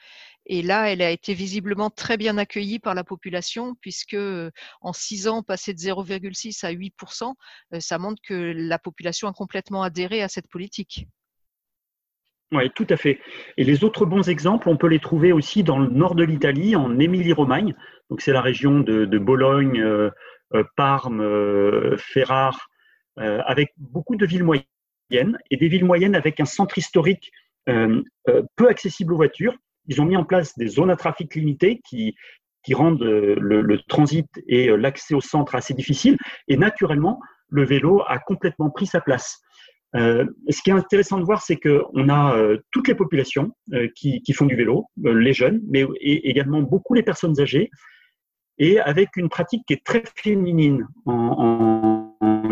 [0.46, 4.50] Et là, elle a été visiblement très bien accueillie par la population, puisque euh,
[4.82, 6.96] en six ans, passer de 0,6 à 8
[7.74, 11.08] euh, ça montre que la population a complètement adhéré à cette politique.
[12.52, 13.20] Oui, tout à fait.
[13.58, 16.76] Et les autres bons exemples, on peut les trouver aussi dans le nord de l'Italie,
[16.76, 17.76] en Émilie-Romagne.
[18.10, 20.10] Donc c'est la région de, Bologne, euh,
[20.56, 22.70] euh, Parme, euh, Ferrare,
[23.18, 27.34] avec beaucoup de villes moyennes et des villes moyennes avec un centre historique
[27.66, 29.54] peu accessible aux voitures.
[29.88, 32.16] Ils ont mis en place des zones à trafic limité qui,
[32.72, 36.18] rendent le, transit et l'accès au centre assez difficile.
[36.48, 39.42] Et naturellement, le vélo a complètement pris sa place.
[39.96, 43.88] Euh, ce qui est intéressant de voir, c'est qu'on a euh, toutes les populations euh,
[43.96, 47.72] qui, font du vélo, euh, les jeunes, mais également beaucoup les personnes âgées,
[48.60, 52.06] et avec une pratique qui est très féminine en,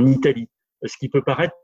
[0.06, 0.48] Italie,
[0.86, 1.56] ce qui peut paraître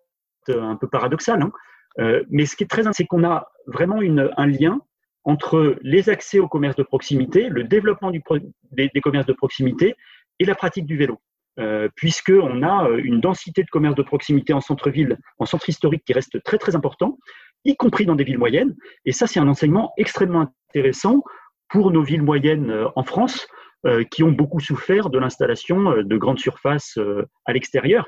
[0.50, 1.42] un peu paradoxal.
[1.42, 2.24] Hein.
[2.30, 4.82] Mais ce qui est très c'est qu'on a vraiment un lien
[5.24, 9.96] entre les accès au commerce de proximité, le développement des commerces de proximité
[10.40, 11.22] et la pratique du vélo
[11.60, 16.14] euh, puisqu'on a une densité de commerce de proximité en centre-ville, en centre historique qui
[16.14, 17.18] reste très très important,
[17.66, 18.76] y compris dans des villes moyennes.
[19.06, 21.24] Et ça, c'est un enseignement extrêmement intéressant
[21.70, 23.48] pour nos villes moyennes euh, en France,
[23.86, 28.08] euh, qui ont beaucoup souffert de l'installation euh, de grandes surfaces euh, à l'extérieur.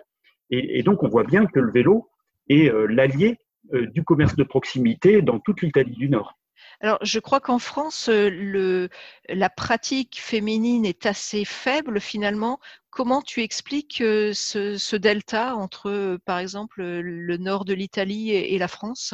[0.51, 2.07] Et, donc, on voit bien que le vélo
[2.49, 3.39] est euh, l'allié
[3.73, 6.37] euh, du commerce de proximité dans toute l'Italie du Nord.
[6.81, 8.87] Alors, je crois qu'en France, euh,
[9.29, 12.59] la pratique féminine est assez faible finalement.
[12.89, 18.57] Comment tu expliques euh, ce, delta entre, euh, par exemple, le nord de l'Italie et,
[18.57, 19.13] la France?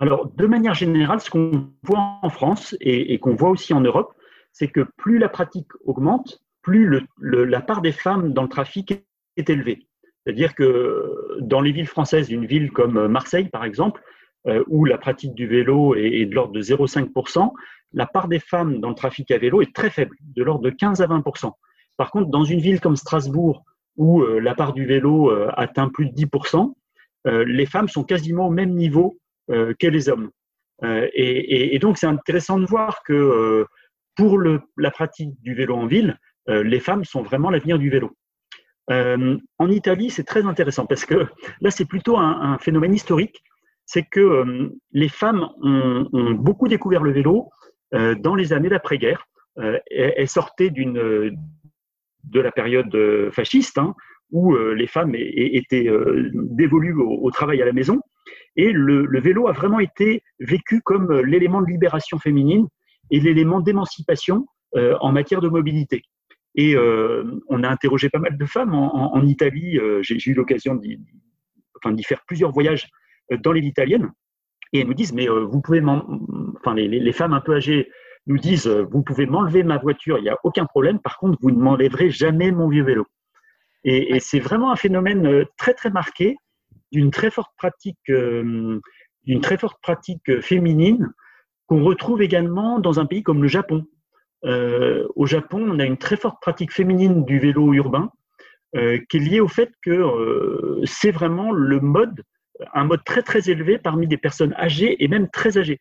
[0.00, 4.14] Alors, de manière générale, ce qu'on voit en France et, qu'on voit aussi en Europe,
[4.52, 8.92] c'est que plus la pratique augmente, plus la part des femmes dans le trafic
[9.36, 9.86] est élevée.
[10.24, 14.02] C'est-à-dire que dans les villes françaises, une ville comme Marseille, par exemple,
[14.48, 17.52] euh, où la pratique du vélo est, de l'ordre de 0,5%,
[17.92, 20.70] la part des femmes dans le trafic à vélo est très faible, de l'ordre de
[20.70, 21.50] 15 à 20%.
[21.96, 23.64] Par contre, dans une ville comme Strasbourg,
[23.96, 26.72] où euh, la part du vélo euh, atteint plus de 10%,
[27.44, 30.30] les femmes sont quasiment au même niveau que les hommes.
[30.84, 33.66] Et, donc, c'est intéressant de voir que
[34.14, 38.12] pour la pratique du vélo en ville, les femmes sont vraiment l'avenir du vélo.
[38.88, 41.26] En Italie, c'est très intéressant parce que
[41.60, 43.42] là, c'est plutôt un, phénomène historique.
[43.86, 47.50] C'est que euh, les femmes ont, beaucoup découvert le vélo
[47.94, 49.26] euh, dans les années d'après-guerre.
[49.90, 52.94] elles sortaient de la période
[53.30, 53.94] fasciste, hein,
[54.30, 55.88] où les femmes étaient
[56.34, 58.00] dévolues au, travail à la maison.
[58.56, 62.66] Et le, vélo a vraiment été vécu comme l'élément de libération féminine
[63.10, 66.02] et l'élément d'émancipation en matière de mobilité.
[66.56, 69.78] Et euh, on a interrogé pas mal de femmes en, Italie.
[69.78, 70.98] Euh, J'ai eu l'occasion d'y
[72.02, 72.88] faire plusieurs voyages
[73.30, 74.10] dans les villes italiennes.
[74.72, 77.90] Et elles nous disent, mais euh, vous pouvez enfin, les, les, femmes un peu âgées
[78.26, 80.98] nous disent, vous pouvez m'enlever ma voiture, il n'y a aucun problème.
[80.98, 83.06] Par contre, vous ne m'enlèverez jamais mon vieux vélo.
[83.84, 86.36] Et, et c'est vraiment un phénomène très, très marqué
[86.90, 88.80] d'une très forte pratique, euh,
[89.24, 91.12] d'une très forte pratique féminine
[91.66, 93.84] qu'on retrouve également dans un pays comme le Japon.
[94.44, 98.10] Euh, au Japon, on a une très forte pratique féminine du vélo urbain
[98.76, 102.22] euh, qui est liée au fait que euh, c'est vraiment le mode,
[102.74, 105.80] un mode très très élevé parmi des personnes âgées et même très âgées.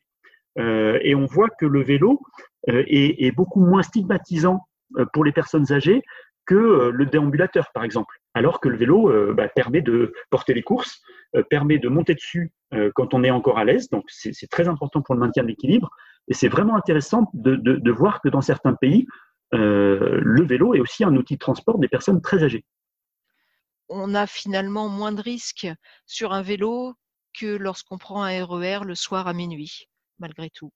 [0.57, 2.21] Euh, et on voit que le vélo
[2.69, 4.61] euh, est, beaucoup moins stigmatisant
[4.97, 6.01] euh, pour les personnes âgées
[6.45, 8.15] que le déambulateur, par exemple.
[8.35, 11.01] Alors que le vélo bah, permet de porter les courses,
[11.49, 12.51] permet de monter dessus
[12.93, 13.89] quand on est encore à l'aise.
[13.89, 15.89] Donc c'est très important pour le maintien de l'équilibre.
[16.27, 19.07] Et c'est vraiment intéressant de, voir que dans certains pays,
[19.53, 22.63] le vélo est aussi un outil de transport des personnes très âgées.
[23.89, 25.67] On a finalement moins de risques
[26.05, 26.95] sur un vélo
[27.39, 29.87] que lorsqu'on prend un RER e le soir à minuit
[30.19, 30.71] malgré tout.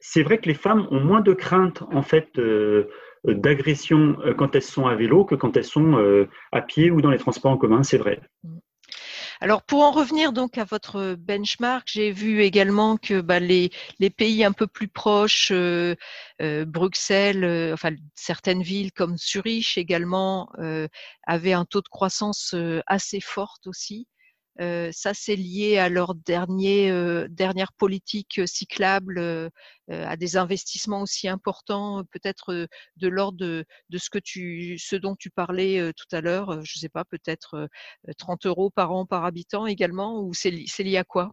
[0.00, 2.88] C'est vrai que les femmes ont moins de crainte en fait euh,
[3.24, 7.00] d'agression euh, quand elles sont à vélo que quand elles sont euh, à pied ou
[7.00, 8.20] dans les transports en commun, c'est vrai.
[8.44, 8.58] Mm.
[9.40, 13.70] Alors pour en revenir donc à votre benchmark, j'ai vu également que bah, les,
[14.16, 15.94] pays un peu plus proches, euh,
[16.42, 20.50] euh, Bruxelles, euh, enfin certaines villes comme Zurich également,
[21.26, 22.54] avaient un taux de croissance
[22.86, 24.08] assez fort aussi.
[24.92, 29.48] Ça, c'est lié à leur dernier, euh, dernière politique cyclable, euh,
[29.88, 35.14] à des investissements aussi importants, peut-être de l'ordre de, de, ce que tu, ce dont
[35.16, 36.52] tu parlais tout à l'heure.
[36.64, 37.68] je ne sais pas, peut-être
[38.18, 41.30] 30 euros par an par habitant également, ou c'est lié à quoi?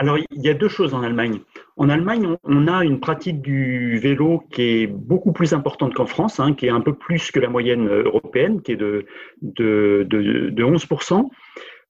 [0.00, 1.40] Alors, il y a deux choses en Allemagne.
[1.76, 6.38] En Allemagne, on a une pratique du vélo qui est beaucoup plus importante qu'en France,
[6.38, 9.06] hein, qui est un peu plus que la moyenne européenne, qui est de,
[9.42, 11.28] de, de, de 11%.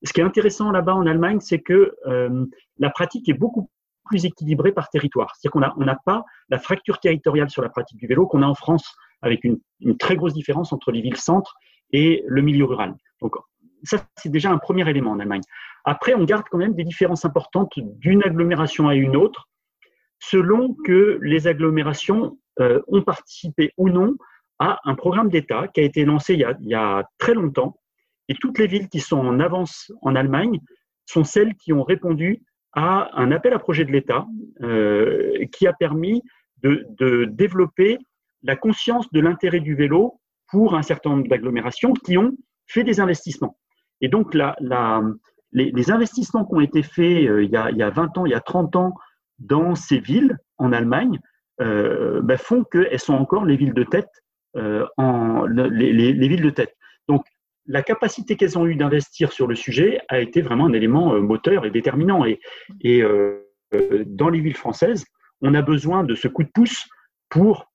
[0.04, 2.46] Ce qui est intéressant là-bas en Allemagne, c'est que euh,
[2.78, 3.68] la pratique est beaucoup
[4.06, 5.34] plus équilibrée par territoire.
[5.36, 8.54] C'est-à-dire qu'on n'a pas la fracture territoriale sur la pratique du vélo qu'on a en
[8.54, 9.58] France, avec une,
[9.98, 11.54] très grosse différence entre les villes-centres
[11.92, 12.94] et le milieu rural.
[13.82, 15.42] Ça, c'est déjà un premier élément en Allemagne.
[15.84, 19.48] Après, on garde quand même des différences importantes d'une agglomération à une autre,
[20.18, 24.16] selon que les agglomérations euh, ont participé ou non
[24.58, 27.78] à un programme d'État qui a été lancé il y a, très longtemps.
[28.28, 30.60] Et toutes les villes qui sont en avance en Allemagne
[31.06, 32.42] sont celles qui ont répondu
[32.74, 34.26] à un appel à projet de l'État
[34.62, 36.22] euh, qui a permis
[36.62, 37.98] de, développer
[38.42, 42.36] la conscience de l'intérêt du vélo pour un certain nombre d'agglomérations qui ont
[42.66, 43.56] fait des investissements.
[44.00, 44.36] Et donc,
[45.52, 48.26] les, investissements qui ont été faits euh, il, y a, il, y a, 20 ans,
[48.26, 48.94] il y a 30 ans
[49.38, 51.20] dans ces villes en Allemagne
[51.60, 54.10] euh, ben font qu'elles sont encore les villes de tête.
[54.56, 56.74] Euh, en, les, les, les, villes de tête.
[57.06, 57.24] Donc,
[57.66, 61.66] la capacité qu'elles ont eue d'investir sur le sujet a été vraiment un élément moteur
[61.66, 62.24] et déterminant.
[62.24, 63.02] Et,
[64.06, 65.04] dans les villes françaises,
[65.42, 66.88] on a besoin de ce coup de pouce
[67.28, 67.70] pour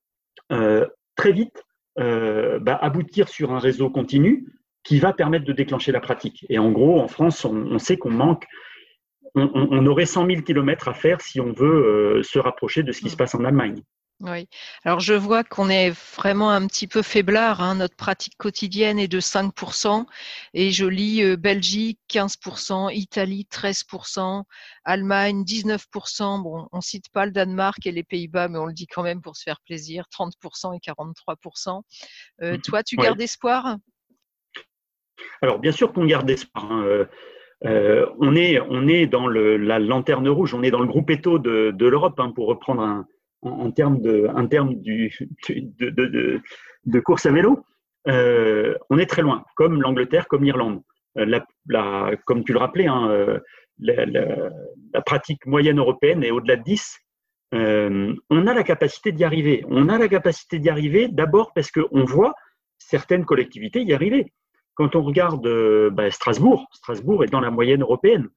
[0.50, 1.64] très vite
[1.96, 4.48] bah, aboutir sur un réseau continu
[4.84, 6.46] qui va permettre de déclencher la pratique.
[6.50, 8.46] Et en gros, en France, on, on sait qu'on manque,
[9.36, 12.92] on, on, aurait 100 000 kilomètres à faire si on veut euh, se rapprocher de
[12.92, 13.82] ce qui se passe en Allemagne.
[14.20, 14.48] Oui,
[14.86, 17.62] alors je vois qu'on est vraiment un petit peu faiblard.
[17.62, 17.76] Hein.
[17.76, 20.06] Notre pratique quotidienne est de 5%,
[20.54, 24.44] et je lis euh, Belgique 15%, Italie 13%,
[24.86, 26.42] Allemagne 19%.
[26.42, 29.22] Bon, on cite pas le Danemark et les Pays-Bas, mais on le dit quand même
[29.22, 31.82] pour se faire plaisir, 30% et 43%.
[32.44, 33.78] Euh, toi, tu gardes espoir?
[35.42, 36.72] Alors, bien sûr qu'on garde espoir.
[36.72, 36.84] Hein.
[36.86, 37.06] Euh,
[37.66, 42.20] euh, on, est, dans la lanterne rouge, on est dans le groupe éto de, l'Europe,
[42.20, 44.30] hein, pour reprendre un, terme de,
[47.00, 47.64] course à vélo.
[48.10, 50.82] Euh, on est très loin, comme l'Angleterre, comme l'Irlande.
[51.16, 53.40] La, la, comme tu le rappelais, hein,
[53.80, 57.00] la, pratique moyenne européenne est au-delà de 10.
[57.54, 59.64] Euh, on a la capacité d'y arriver.
[59.70, 62.34] On a la capacité d'y arriver d'abord parce qu'on voit
[62.78, 64.34] certaines collectivités y arriver.
[64.76, 65.48] Quand on regarde
[65.92, 68.30] bah, Strasbourg, Strasbourg est dans la moyenne européenne.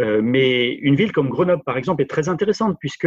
[0.00, 3.06] Euh, mais une ville comme Grenoble, par exemple, est très intéressante puisque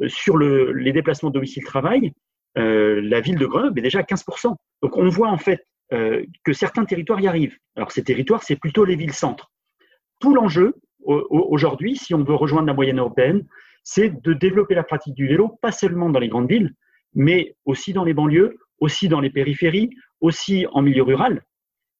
[0.00, 2.12] euh, sur le, les déplacements domicile-travail,
[2.58, 4.54] euh, la ville de Grenoble est déjà à 15%.
[4.82, 7.56] Donc on voit en fait euh, que certains territoires y arrivent.
[7.76, 9.50] Alors ces territoires, c'est plutôt les villes-centres.
[10.18, 13.46] Tout l'enjeu aujourd'hui, si on veut rejoindre la moyenne européenne,
[13.82, 16.74] c'est de développer la pratique du vélo, pas seulement dans les grandes villes,
[17.14, 19.88] mais aussi dans les banlieues, aussi dans les périphéries,
[20.20, 21.42] aussi en milieu rural,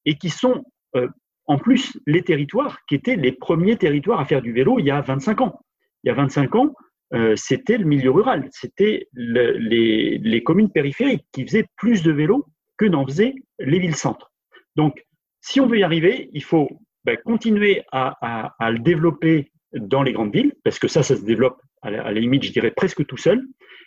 [0.05, 0.63] et qui sont
[0.95, 1.07] euh,
[1.45, 4.91] en plus les territoires qui étaient les premiers territoires à faire du vélo il y
[4.91, 5.59] a 25 ans.
[6.03, 6.73] Il y a 25 ans,
[7.13, 12.11] euh, c'était le milieu rural, c'était le, les, les, communes périphériques qui faisaient plus de
[12.11, 12.45] vélo
[12.77, 14.31] que n'en faisaient les villes-centres.
[14.75, 15.05] Donc,
[15.41, 16.69] si on veut y arriver, il faut
[17.03, 21.15] ben, continuer à, à, à, le développer dans les grandes villes, parce que ça, ça
[21.15, 23.43] se développe à la, à la limite, je dirais, presque tout seul,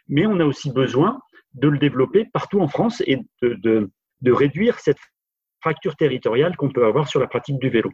[0.08, 1.18] mais on a aussi besoin
[1.54, 3.90] de le développer partout en France et de, de,
[4.20, 4.98] de réduire cette
[5.64, 7.90] fracture territoriale qu'on peut avoir sur la pratique du vélo.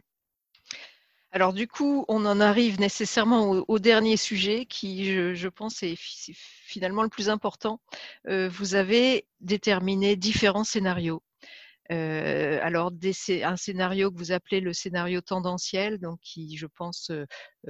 [1.31, 7.03] Alors du coup, on en arrive nécessairement au, dernier sujet qui, je, pense, est, finalement
[7.03, 7.79] le plus important.
[8.27, 11.23] Euh, vous avez déterminé différents scénarios.
[11.91, 12.91] Euh, alors,
[13.43, 17.11] un scénario que vous appelez le scénario tendanciel, donc qui, je pense,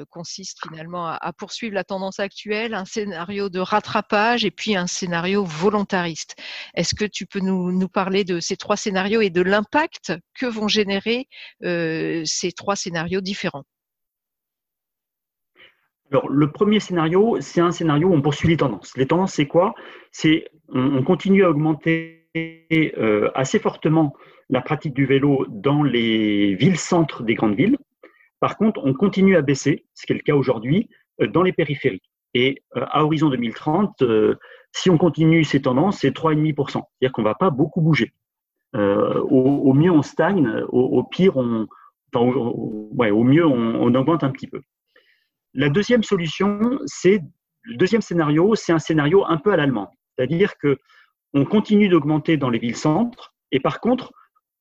[0.09, 5.43] consiste finalement à, poursuivre la tendance actuelle, un scénario de rattrapage et puis un scénario
[5.43, 6.35] volontariste.
[6.75, 10.67] Est-ce que tu peux nous, parler de ces trois scénarios et de l'impact que vont
[10.67, 11.27] générer
[11.61, 13.65] ces trois scénarios différents?
[16.11, 18.91] Alors, le premier scénario, c'est un scénario où on poursuit les tendances.
[18.97, 19.73] Les tendances, c'est quoi?
[20.11, 24.13] C'est on, on continue à augmenter assez fortement
[24.49, 27.77] la pratique du vélo dans les villes-centres des grandes villes.
[28.39, 30.89] Par contre, on continue à baisser, ce qui est le cas aujourd'hui,
[31.21, 32.01] euh, dans les périphéries.
[32.33, 34.35] Et euh, à horizon 2030, euh,
[34.71, 36.71] si on continue ces tendances, c'est 3,5%.
[36.71, 38.11] C'est-à-dire qu'on ne va pas beaucoup bouger.
[38.75, 41.67] Euh, au, mieux, on stagne, au, pire, on,
[42.15, 44.61] au mieux, on, on augmente un petit peu.
[45.53, 47.21] La deuxième solution, c'est
[47.63, 50.77] le deuxième scénario, c'est un scénario un peu à l'allemand, c'est-à-dire que
[51.33, 54.11] on continue d'augmenter dans les villes-centres et par contre,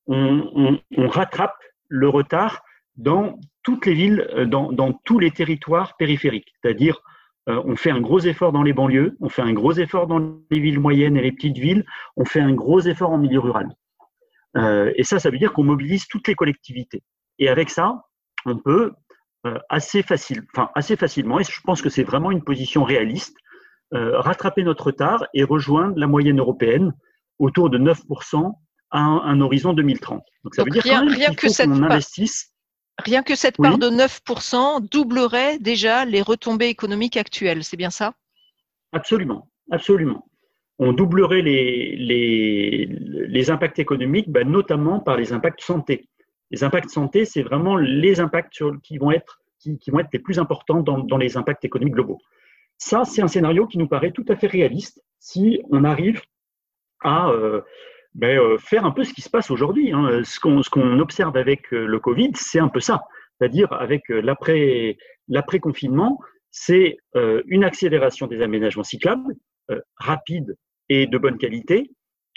[0.07, 1.55] on, rattrape
[1.87, 2.61] le retard
[2.95, 7.01] dans toutes les villes, dans, dans tous les territoires périphériques, c'est-à-dire
[7.49, 10.37] euh, on fait un gros effort dans les banlieues, on fait un gros effort dans
[10.51, 11.85] les villes moyennes et les petites villes,
[12.17, 13.69] on fait un gros effort en milieu rural.
[14.57, 17.03] Euh, et ça, ça veut dire qu'on mobilise toutes les collectivités.
[17.39, 18.03] Et avec ça,
[18.45, 18.91] on peut
[19.47, 23.35] euh, assez, facile, enfin, assez facilement, et je pense que c'est vraiment une position réaliste,
[23.37, 23.40] euh,
[23.91, 26.93] rattraper notre retard et rejoindre la moyenne européenne
[27.39, 28.53] autour de 9%
[28.91, 30.23] à un, un, horizon 2030.
[30.43, 32.51] Donc ça Donc veut dire rien, rien que cette investisse.
[32.99, 38.13] Rien que cette part de 9% doublerait déjà les retombées économiques actuelles, c'est bien ça?
[38.91, 40.27] Absolument, absolument.
[40.77, 46.09] On doublerait les, les, les impacts économiques, ben, notamment par les impacts santé.
[46.51, 50.11] Les impacts santé, c'est vraiment les impacts sur, qui, vont être, qui, qui, vont être
[50.11, 52.19] les plus importants dans, dans les impacts économiques globaux.
[52.83, 56.19] Ça, c'est un scénario qui nous paraît tout à fait réaliste si on arrive
[57.01, 57.61] à euh,
[58.15, 59.93] ben, euh, faire un peu ce qui se passe aujourd'hui.
[59.93, 60.23] Hein.
[60.23, 63.03] Ce qu'on qu observe avec euh, le Covid, c'est un peu ça.
[63.37, 64.01] C'est-à-dire avec
[65.27, 66.19] l'après-confinement,
[66.51, 66.97] c'est
[67.47, 69.33] une accélération des aménagements cyclables,
[69.95, 70.55] rapides
[70.89, 71.89] et de bonne qualité,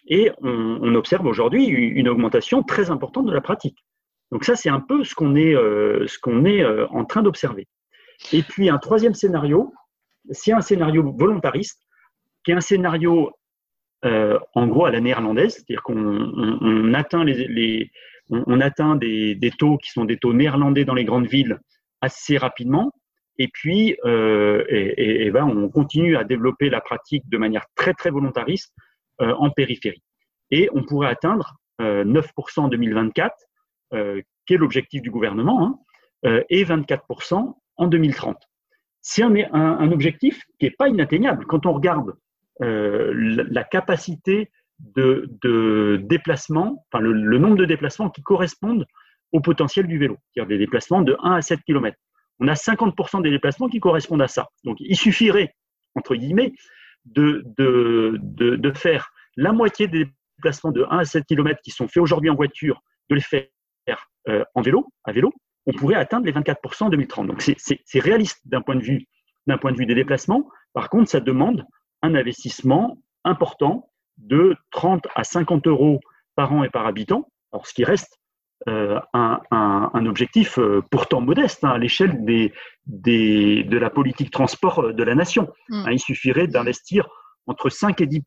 [0.07, 3.85] et on, on observe aujourd'hui une augmentation très importante de la pratique.
[4.33, 7.69] Donc ça, c'est un peu ce qu'on est, ce qu'on est en train d'observer.
[8.33, 9.75] Et puis un troisième scénario,
[10.31, 11.81] c'est un scénario volontariste,
[12.45, 13.33] qui est un scénario
[14.05, 17.91] euh, en gros à la néerlandaise, c'est-à-dire qu'on on, on atteint, les,
[18.31, 21.59] on, atteint des, taux qui sont des taux néerlandais dans les grandes villes
[22.01, 22.93] assez rapidement,
[23.39, 27.95] et puis euh, et, et, ben, on continue à développer la pratique de manière très
[27.95, 28.73] très volontariste
[29.21, 30.03] euh, en périphérie.
[30.51, 33.35] Et on pourrait atteindre 9% en 2024
[33.95, 35.79] euh, qui est l'objectif du gouvernement, hein,
[36.27, 38.37] euh, et 24% en 2030.
[39.07, 41.45] C'est un, un, un, objectif qui n'est pas inatteignable.
[41.45, 42.15] Quand on regarde
[42.63, 43.13] euh,
[43.51, 45.29] la, capacité de,
[46.03, 48.87] déplacement, le, nombre de déplacements qui correspondent
[49.33, 51.97] au potentiel du vélo, c'est-à-dire des déplacements de 1 à 7 km.
[52.41, 54.49] On a 50% des déplacements qui correspondent à ça.
[54.65, 55.55] Donc il suffirait,
[55.95, 56.55] entre guillemets,
[57.05, 57.45] de
[58.75, 60.07] faire la moitié des
[60.39, 62.81] déplacements de 1 à 7 km qui sont faits aujourd'hui en voiture,
[63.11, 63.47] de les faire
[64.29, 65.31] euh, en vélo, à vélo,
[65.67, 67.27] on pourrait atteindre les 24% en 2030.
[67.27, 69.07] Donc c'est réaliste d'un point de vue
[69.47, 70.49] d'un point de vue des déplacements.
[70.73, 71.67] Par contre, ça demande
[72.01, 76.01] un investissement important de 30 à 50 euros
[76.35, 77.29] par an et par habitant.
[77.53, 78.19] Alors, ce qui reste
[78.69, 82.55] euh, un, un, un, objectif euh, pourtant modeste hein, à l'échelle des,
[82.87, 85.53] des, de la politique transport de la nation.
[85.69, 85.75] Mmh.
[85.87, 87.07] Hein, il suffirait d'investir
[87.47, 88.23] entre 5 et 10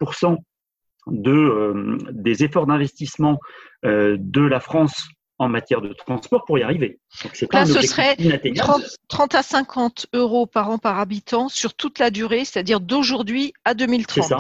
[1.07, 3.39] de, euh, des efforts d'investissement
[3.85, 5.07] euh, de la France
[5.39, 6.99] en matière de transport pour y arriver.
[7.23, 8.15] Donc, Là, ce serait
[8.55, 13.53] 30, 30, à 50 euros par an par habitant sur toute la durée, c'est-à-dire d'aujourd'hui
[13.65, 14.23] à 2030.
[14.23, 14.37] C'est ça.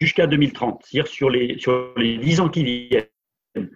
[0.00, 3.70] Jusqu'à 2030, c'est-à-dire sur les, sur les 10 ans qui viennent.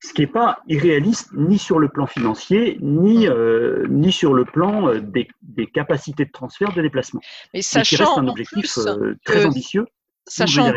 [0.00, 4.44] Ce qui n'est pas irréaliste ni sur le plan financier, ni, euh, ni sur le
[4.44, 7.22] plan euh, des, des, capacités de transfert de déplacement.
[7.54, 9.86] Mais sachant Mais reste un objectif euh, très ambitieux
[10.26, 10.72] sachant,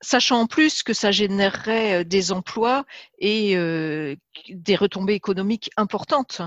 [0.00, 2.84] sachant en plus que ça générerait des emplois
[3.18, 4.16] et euh,
[4.48, 6.42] des retombées économiques importantes.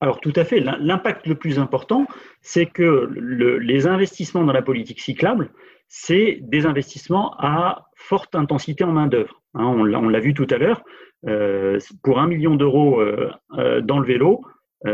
[0.00, 0.60] Alors tout à fait.
[0.60, 2.06] L'impact le plus important,
[2.40, 5.50] c'est que le, les investissements dans la politique cyclable,
[5.88, 9.42] c'est des investissements à forte intensité en main-d'œuvre.
[9.54, 10.82] Hein, on l'a vu tout à l'heure.
[11.26, 13.32] Euh, pour un million d'euros euh,
[13.80, 14.42] dans le vélo,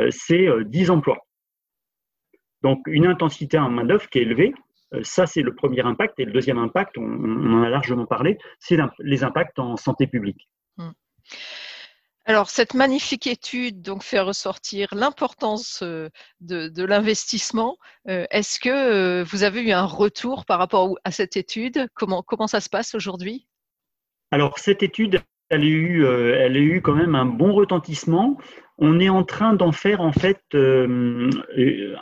[0.09, 1.19] c'est 10 emplois.
[2.63, 4.55] Donc une intensité en main-d'œuvre qui est élevée,
[5.03, 6.19] ça, c'est le premier impact.
[6.21, 10.07] Et le deuxième impact, on, on en a largement parlé, c'est les impacts en santé
[10.07, 10.49] publique.
[10.79, 10.93] Hum.
[12.27, 16.09] Alors, cette magnifique étude donc fait ressortir l'importance euh,
[16.41, 17.77] de, de l'investissement.
[18.09, 21.87] Euh, Est-ce que euh, vous avez eu un retour par rapport à cette étude?
[21.93, 23.47] Comment, comment ça se passe aujourd'hui?
[24.31, 25.21] Alors, cette étude,
[25.55, 28.37] elle a, eu, euh, elle a eu quand même un bon retentissement.
[28.79, 31.31] On est en train d'en faire en fait euh,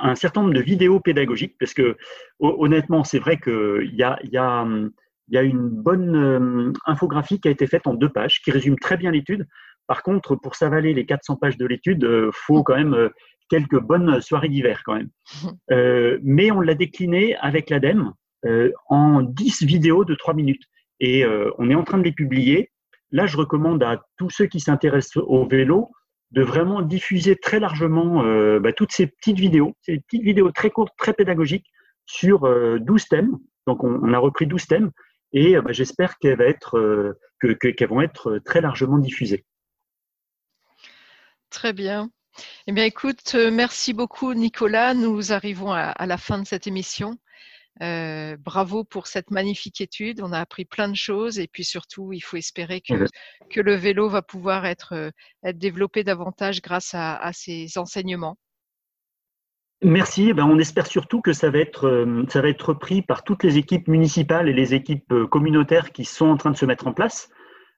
[0.00, 1.96] un certain nombre de vidéos pédagogiques parce que
[2.38, 4.66] ho- honnêtement, c'est vrai qu'il y a, y, a,
[5.28, 8.78] y a une bonne euh, infographie qui a été faite en deux pages qui résume
[8.78, 9.46] très bien l'étude.
[9.86, 13.08] Par contre, pour s'avaler les 400 pages de l'étude, il faut quand même euh,
[13.50, 15.10] quelques bonnes soirées d'hiver quand même.
[15.70, 18.12] Euh, mais on l'a décliné avec l'ADEME
[18.46, 20.62] euh, en 10 vidéos de 3 minutes.
[21.00, 22.70] Et euh, on est en train de les publier.
[23.12, 25.90] Là, je recommande à tous ceux qui s'intéressent au vélo
[26.30, 30.70] de vraiment diffuser très largement euh, bah, toutes ces petites vidéos, ces petites vidéos très
[30.70, 31.66] courtes, très pédagogiques
[32.06, 33.38] sur euh, 12 thèmes.
[33.66, 34.90] Donc, on, a repris 12 thèmes
[35.32, 37.18] et euh, bah, j'espère qu'elles va être, euh,
[37.88, 38.08] vont
[38.44, 39.44] très largement diffusées.
[41.50, 42.10] Très bien.
[42.66, 44.94] Eh bien, écoute, merci beaucoup, Nicolas.
[44.94, 47.18] Nous arrivons à la fin de cette émission.
[47.80, 50.20] Euh, bravo pour cette magnifique étude.
[50.22, 53.06] On a appris plein de choses et puis surtout, il faut espérer que, Ouais.
[53.50, 55.10] que le vélo va pouvoir être,
[55.42, 58.36] être développé davantage grâce à, à ces enseignements.
[59.84, 60.28] Merci.
[60.28, 63.42] Eh Ben, on espère surtout que ça va, être, ça va être repris par toutes
[63.42, 66.92] les équipes municipales et les équipes communautaires qui sont en train de se mettre en
[66.92, 67.30] place.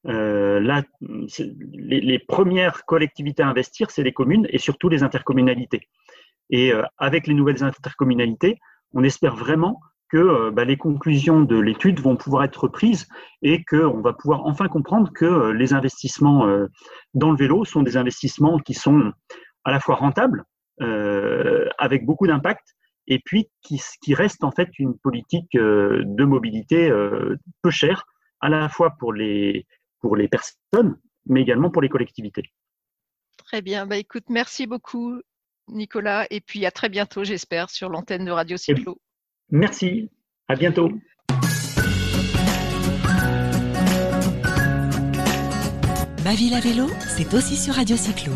[0.07, 0.82] Euh, là,
[1.28, 5.88] c'est- les, les premières collectivités à investir, c'est les communes et surtout les intercommunalités.
[6.51, 8.59] Et euh, avec les nouvelles intercommunalités,
[8.95, 13.09] on espère vraiment que euh, bah, les conclusions de l'étude vont pouvoir être reprises
[13.42, 16.66] et qu'on va pouvoir enfin comprendre que euh, les investissements euh,
[17.14, 19.12] dans le vélo sont des investissements qui sont
[19.64, 20.45] à la fois rentables,
[21.78, 22.74] avec beaucoup d'impact,
[23.07, 26.90] et puis qui, qui reste en fait une politique de mobilité
[27.62, 28.05] peu chère,
[28.40, 29.66] à la fois pour les,
[30.01, 32.42] pour les personnes, mais également pour les collectivités.
[33.38, 33.86] Très bien.
[33.86, 35.22] Bah, écoute, merci beaucoup,
[35.68, 36.26] Nicolas.
[36.30, 38.98] Et puis à très bientôt, j'espère, sur l'antenne de Radio Cyclo.
[39.50, 40.10] Merci,
[40.48, 40.90] à bientôt.
[46.24, 48.32] Ma ville à vélo, c'est aussi sur Radio Cyclo.